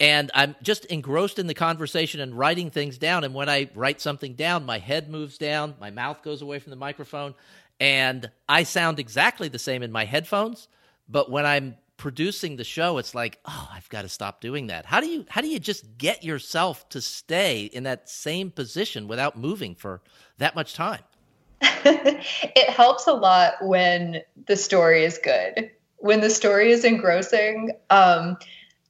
[0.00, 3.24] and I'm just engrossed in the conversation and writing things down.
[3.24, 6.70] And when I write something down, my head moves down, my mouth goes away from
[6.70, 7.34] the microphone,
[7.78, 10.68] and I sound exactly the same in my headphones.
[11.06, 14.86] But when I'm producing the show, it's like, oh, I've got to stop doing that.
[14.86, 19.06] How do you how do you just get yourself to stay in that same position
[19.06, 20.00] without moving for
[20.38, 21.02] that much time?
[21.60, 25.70] it helps a lot when the story is good.
[25.98, 28.38] When the story is engrossing, um,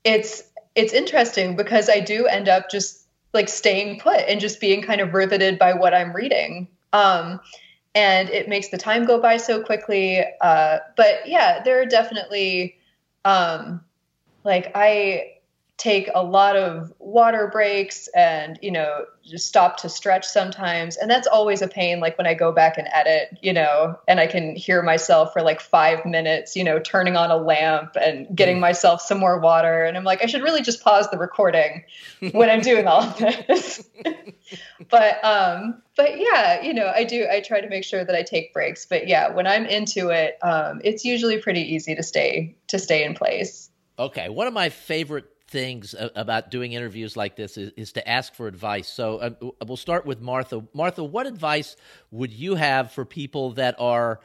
[0.04, 0.44] it's
[0.74, 5.00] it's interesting because I do end up just like staying put and just being kind
[5.00, 6.68] of riveted by what I'm reading.
[6.92, 7.40] Um,
[7.94, 10.24] and it makes the time go by so quickly.
[10.40, 12.77] Uh, but yeah, there are definitely
[13.28, 13.84] um,
[14.44, 15.37] like I
[15.78, 20.96] take a lot of water breaks and you know just stop to stretch sometimes.
[20.96, 24.18] And that's always a pain like when i go back and edit you know and
[24.18, 28.26] i can hear myself for like five minutes you know turning on a lamp and
[28.36, 28.60] getting mm.
[28.60, 29.84] myself some more water.
[29.84, 31.84] And i'm like i should really just pause the recording
[32.32, 33.88] when i'm doing all of this.
[34.90, 38.22] But um but yeah you know i do i try to make sure that i
[38.22, 38.86] take breaks.
[38.86, 43.04] But yeah when i'm into it um it's usually pretty easy to stay to stay
[43.04, 43.70] in place.
[43.98, 48.34] Okay one of my favorite things about doing interviews like this is, is to ask
[48.34, 48.88] for advice.
[48.88, 49.30] So uh,
[49.66, 50.62] we'll start with Martha.
[50.74, 51.76] Martha, what advice
[52.10, 54.20] would you have for people that are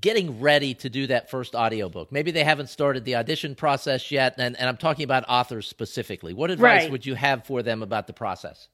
[0.00, 2.12] getting ready to do that first audiobook?
[2.12, 6.34] Maybe they haven't started the audition process yet, and, and I'm talking about authors specifically.
[6.34, 6.92] What advice right.
[6.92, 8.68] would you have for them about the process?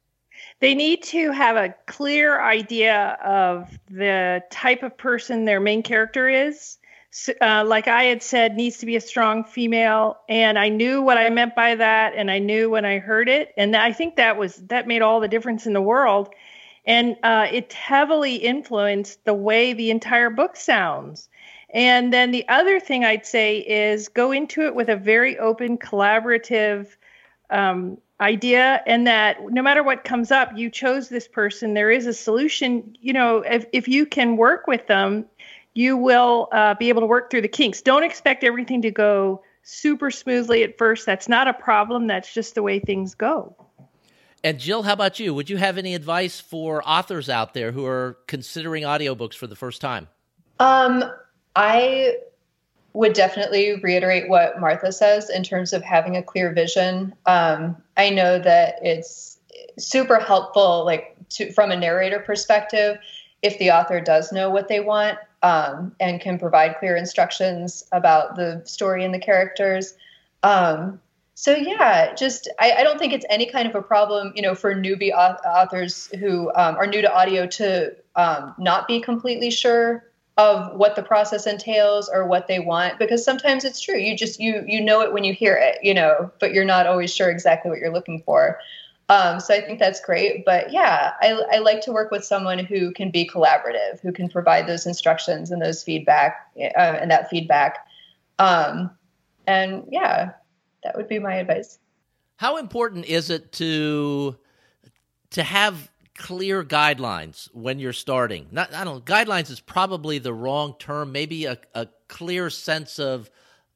[0.61, 6.28] They need to have a clear idea of the type of person their main character
[6.28, 6.78] is
[7.41, 11.16] uh, like I had said, needs to be a strong female, and I knew what
[11.19, 14.37] I meant by that, and I knew when I heard it, and I think that
[14.37, 16.29] was that made all the difference in the world,
[16.85, 21.29] and uh, it heavily influenced the way the entire book sounds.
[21.71, 25.77] And then the other thing I'd say is go into it with a very open,
[25.77, 26.89] collaborative
[27.51, 31.75] um, idea, and that no matter what comes up, you chose this person.
[31.75, 32.97] There is a solution.
[33.01, 35.27] You know, if if you can work with them
[35.79, 37.83] you will uh, be able to work through the kinks.
[37.83, 41.07] Don't expect everything to go super smoothly at first.
[41.07, 42.09] That's not a problem.
[42.09, 43.55] That's just the way things go.
[44.43, 45.33] And Jill, how about you?
[45.35, 49.55] Would you have any advice for authors out there who are considering audiobooks for the
[49.55, 50.09] first time?
[50.59, 51.05] Um,
[51.55, 52.16] I
[52.95, 57.14] would definitely reiterate what Martha says in terms of having a clear vision.
[57.24, 59.39] Um, I know that it's
[59.79, 62.99] super helpful, like to, from a narrator perspective,
[63.43, 68.36] if the author does know what they want um, and can provide clear instructions about
[68.36, 69.95] the story and the characters.
[70.43, 71.01] Um,
[71.34, 74.57] so yeah, just I, I, don't think it's any kind of a problem, you know,
[74.57, 80.05] for newbie authors who um, are new to audio to um, not be completely sure
[80.39, 84.39] of what the process entails or what they want because sometimes it's true you just
[84.39, 87.28] you you know it when you hear it you know but you're not always sure
[87.28, 88.59] exactly what you're looking for
[89.09, 90.45] um, so I think that's great.
[90.45, 94.29] But yeah, I, I, like to work with someone who can be collaborative, who can
[94.29, 97.87] provide those instructions and those feedback uh, and that feedback.
[98.39, 98.91] Um,
[99.47, 100.33] and yeah,
[100.85, 101.79] that would be my advice.
[102.37, 104.37] How important is it to
[105.31, 108.47] to have clear guidelines when you're starting?
[108.51, 109.05] Not, I don't.
[109.05, 111.13] Guidelines is probably the wrong term.
[111.13, 113.31] Maybe a, a clear sense of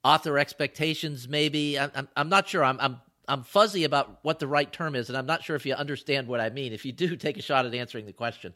[0.05, 1.27] author expectations.
[1.27, 2.63] Maybe I'm, I'm, I'm not sure.
[2.63, 5.65] I'm, I'm I'm fuzzy about what the right term is, and I'm not sure if
[5.65, 6.73] you understand what I mean.
[6.73, 8.55] If you do, take a shot at answering the question.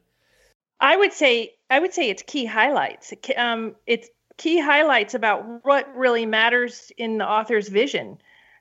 [0.81, 3.13] I would say I would say it's key highlights.
[3.37, 8.19] Um, it's key highlights about what really matters in the author's vision,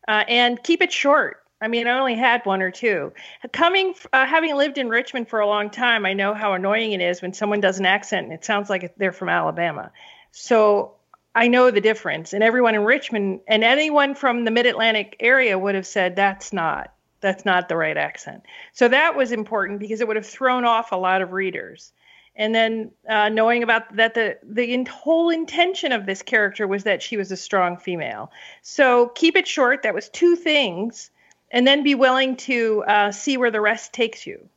[0.08, 1.42] uh, and keep it short.
[1.62, 3.14] I mean, I only had one or two.
[3.54, 7.02] Coming, uh, having lived in Richmond for a long time, I know how annoying it
[7.02, 9.92] is when someone does an accent and it sounds like they're from Alabama.
[10.32, 10.95] So
[11.36, 12.34] I know the difference.
[12.34, 16.54] And everyone in Richmond and anyone from the Mid Atlantic area would have said that's
[16.54, 18.44] not that's not the right accent.
[18.74, 21.92] So that was important because it would have thrown off a lot of readers.
[22.36, 27.02] And then uh, knowing about that the the whole intention of this character was that
[27.02, 28.32] she was a strong female.
[28.62, 29.84] So keep it short.
[29.84, 31.10] That was two things,
[31.52, 34.50] and then be willing to uh, see where the rest takes you.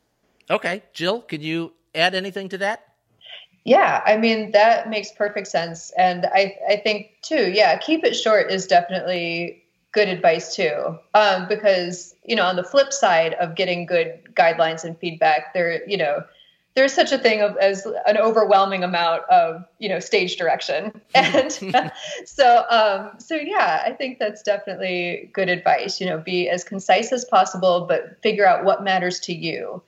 [0.49, 2.88] Okay, Jill, can you add anything to that?
[3.65, 7.51] Yeah, I mean that makes perfect sense, and I I think too.
[7.51, 12.63] Yeah, keep it short is definitely good advice too, um, because you know on the
[12.63, 16.23] flip side of getting good guidelines and feedback, there you know
[16.75, 21.01] there's such a thing of, as an overwhelming amount of you know stage direction.
[21.15, 21.51] And
[22.25, 27.11] so um, so yeah i think that's definitely good advice you know be as concise
[27.11, 29.81] as possible but figure out what matters to you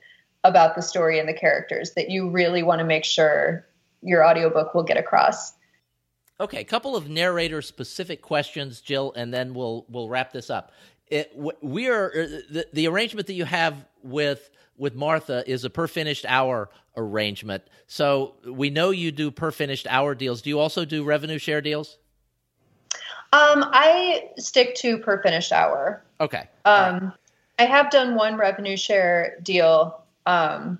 [0.44, 3.66] about the story and the characters that you really want to make sure
[4.02, 5.54] your audiobook will get across
[6.40, 10.72] okay a couple of narrator specific questions jill and then we'll we'll wrap this up
[11.12, 15.70] it, we are uh, the, the arrangement that you have with with Martha is a
[15.70, 17.62] per finished hour arrangement.
[17.86, 20.40] So we know you do per finished hour deals.
[20.42, 21.98] Do you also do revenue share deals?
[23.34, 26.02] Um, I stick to per finished hour.
[26.20, 26.48] Okay.
[26.64, 27.12] Um, right.
[27.58, 30.78] I have done one revenue share deal, um,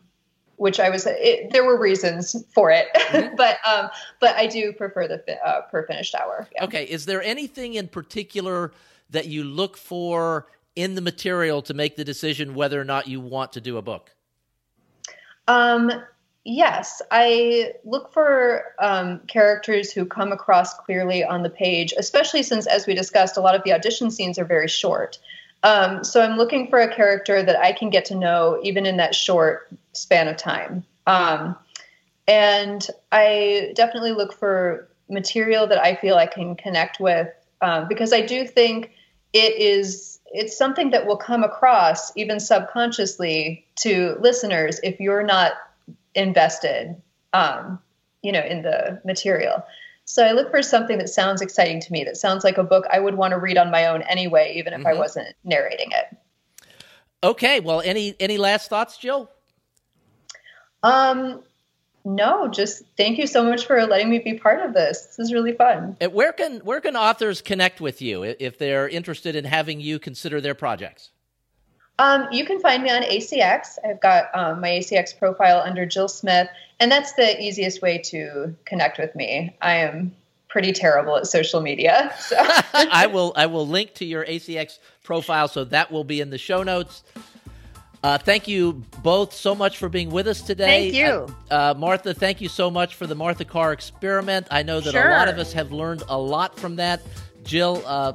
[0.56, 1.06] which I was.
[1.06, 3.34] It, there were reasons for it, mm-hmm.
[3.36, 3.90] but um,
[4.20, 6.48] but I do prefer the uh, per finished hour.
[6.54, 6.64] Yeah.
[6.64, 6.84] Okay.
[6.84, 8.72] Is there anything in particular
[9.10, 13.20] that you look for in the material to make the decision whether or not you
[13.20, 14.14] want to do a book?
[15.48, 15.90] Um,
[16.44, 22.66] yes, I look for um, characters who come across clearly on the page, especially since,
[22.66, 25.18] as we discussed, a lot of the audition scenes are very short.
[25.62, 28.96] Um, so I'm looking for a character that I can get to know even in
[28.96, 30.84] that short span of time.
[31.06, 31.56] Um,
[32.26, 37.28] and I definitely look for material that I feel I can connect with
[37.60, 38.90] um, because I do think
[39.32, 45.52] it is it's something that will come across even subconsciously to listeners if you're not
[46.14, 46.96] invested
[47.32, 47.78] um,
[48.22, 49.62] you know in the material
[50.04, 52.84] so i look for something that sounds exciting to me that sounds like a book
[52.90, 54.88] i would want to read on my own anyway even if mm-hmm.
[54.88, 56.16] i wasn't narrating it
[57.22, 59.30] okay well any any last thoughts jill
[60.82, 61.42] um
[62.04, 65.06] no, just thank you so much for letting me be part of this.
[65.06, 65.96] This is really fun.
[66.00, 69.98] And where can where can authors connect with you if they're interested in having you
[69.98, 71.10] consider their projects?
[72.02, 73.78] Um, you can find me on ACX.
[73.84, 76.48] I've got um, my ACX profile under Jill Smith,
[76.80, 79.56] and that's the easiest way to connect with me.
[79.62, 80.12] I am
[80.48, 82.12] pretty terrible at social media.
[82.18, 82.36] So.
[82.74, 86.38] I will I will link to your ACX profile, so that will be in the
[86.38, 87.04] show notes.
[88.02, 90.90] Uh, thank you both so much for being with us today.
[90.90, 91.34] Thank you.
[91.52, 94.48] Uh, uh, Martha, thank you so much for the Martha Carr experiment.
[94.50, 95.08] I know that sure.
[95.08, 97.00] a lot of us have learned a lot from that.
[97.44, 98.14] Jill, uh,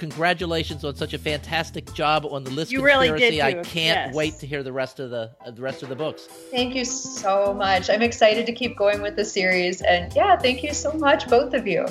[0.00, 3.10] congratulations on such a fantastic job on the list you conspiracy.
[3.10, 4.14] Really did I can't yes.
[4.14, 6.22] wait to hear the rest of the uh, the rest of the books.
[6.50, 7.90] Thank you so much.
[7.90, 11.52] I'm excited to keep going with the series and yeah, thank you so much both
[11.52, 11.86] of you.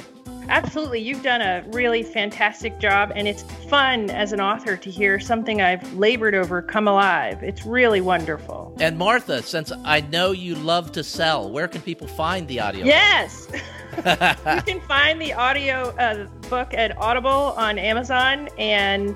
[0.48, 1.00] Absolutely.
[1.00, 5.62] You've done a really fantastic job, and it's fun as an author to hear something
[5.62, 7.44] I've labored over come alive.
[7.44, 8.76] It's really wonderful.
[8.80, 12.84] And Martha, since I know you love to sell, where can people find the audio?
[12.84, 13.48] Yes.
[13.98, 19.16] you can find the audio uh, book at Audible on Amazon, and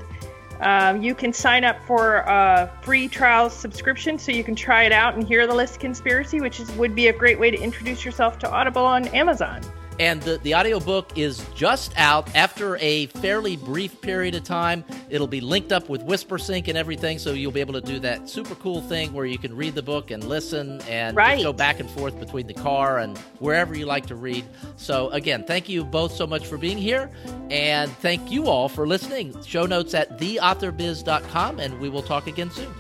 [0.61, 4.91] um, you can sign up for a free trial subscription so you can try it
[4.91, 8.05] out and hear the list conspiracy, which is, would be a great way to introduce
[8.05, 9.61] yourself to Audible on Amazon.
[9.99, 14.83] And the, the audiobook is just out after a fairly brief period of time.
[15.09, 18.29] It'll be linked up with WhisperSync and everything, so you'll be able to do that
[18.29, 21.41] super cool thing where you can read the book and listen and right.
[21.41, 24.45] go back and forth between the car and wherever you like to read.
[24.77, 27.11] So, again, thank you both so much for being here,
[27.49, 29.41] and thank you all for listening.
[29.43, 32.73] Show notes at theauthorbiz.com, and we will talk again soon.